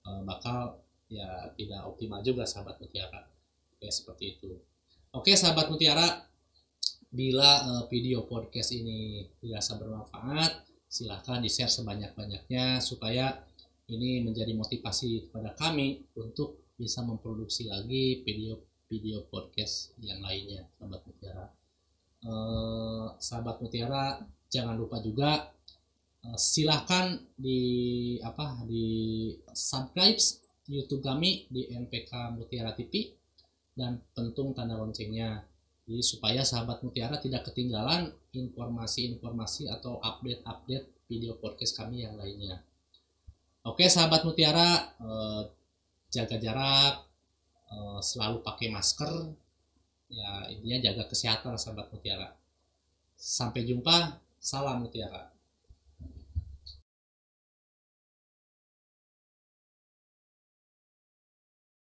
eh, 0.09 0.21
bakal 0.27 0.83
ya 1.13 1.53
tidak 1.55 1.87
optimal 1.87 2.25
juga 2.25 2.49
sahabat 2.49 2.81
mutiara. 2.81 3.29
Oke 3.77 3.87
seperti 3.93 4.25
itu. 4.39 4.51
Oke 5.13 5.37
sahabat 5.37 5.69
mutiara 5.69 6.32
bila 7.13 7.61
eh, 7.69 7.85
video 7.93 8.25
podcast 8.25 8.73
ini 8.73 9.29
dirasa 9.37 9.77
bermanfaat 9.77 10.65
silahkan 10.89 11.45
di 11.45 11.53
share 11.53 11.69
sebanyak-banyaknya 11.69 12.81
supaya 12.81 13.37
ini 13.93 14.25
menjadi 14.25 14.57
motivasi 14.57 15.29
kepada 15.29 15.53
kami 15.53 16.09
untuk 16.17 16.73
bisa 16.73 17.05
memproduksi 17.05 17.69
lagi 17.69 18.25
video-video 18.25 19.29
podcast 19.29 19.93
yang 20.01 20.25
lainnya 20.25 20.65
sahabat 20.81 21.01
mutiara. 21.05 21.47
Eh, 22.25 23.07
sahabat 23.21 23.57
mutiara 23.61 24.05
jangan 24.49 24.81
lupa 24.81 25.05
juga 25.05 25.53
eh, 26.25 26.39
silahkan 26.41 27.21
di 27.37 27.61
apa 28.25 28.65
di 28.65 28.87
subscribe 29.53 30.17
YouTube 30.65 31.05
kami 31.05 31.45
di 31.53 31.69
NPK 31.77 32.41
Mutiara 32.41 32.73
TV 32.73 33.13
dan 33.77 34.01
pentung 34.17 34.57
tanda 34.57 34.79
loncengnya 34.79 35.52
jadi 35.83 36.03
supaya 36.03 36.47
sahabat 36.47 36.79
mutiara 36.87 37.19
tidak 37.19 37.51
ketinggalan 37.51 38.15
informasi-informasi 38.31 39.67
atau 39.67 39.99
update-update 39.99 41.11
video 41.11 41.35
podcast 41.43 41.75
kami 41.75 42.07
yang 42.07 42.15
lainnya. 42.15 42.63
Oke 43.67 43.91
sahabat 43.91 44.23
mutiara 44.23 44.95
eh, 45.03 45.43
jaga 46.15 46.37
jarak 46.39 46.95
eh, 47.71 47.99
selalu 47.99 48.47
pakai 48.47 48.71
masker. 48.71 49.11
Ya 50.13 50.47
intinya 50.53 50.93
jaga 50.93 51.03
kesehatan 51.11 51.59
sahabat 51.59 51.91
mutiara. 51.91 52.31
Sampai 53.19 53.67
jumpa. 53.67 54.23
Salam 54.43 54.83
mutiara 54.83 55.32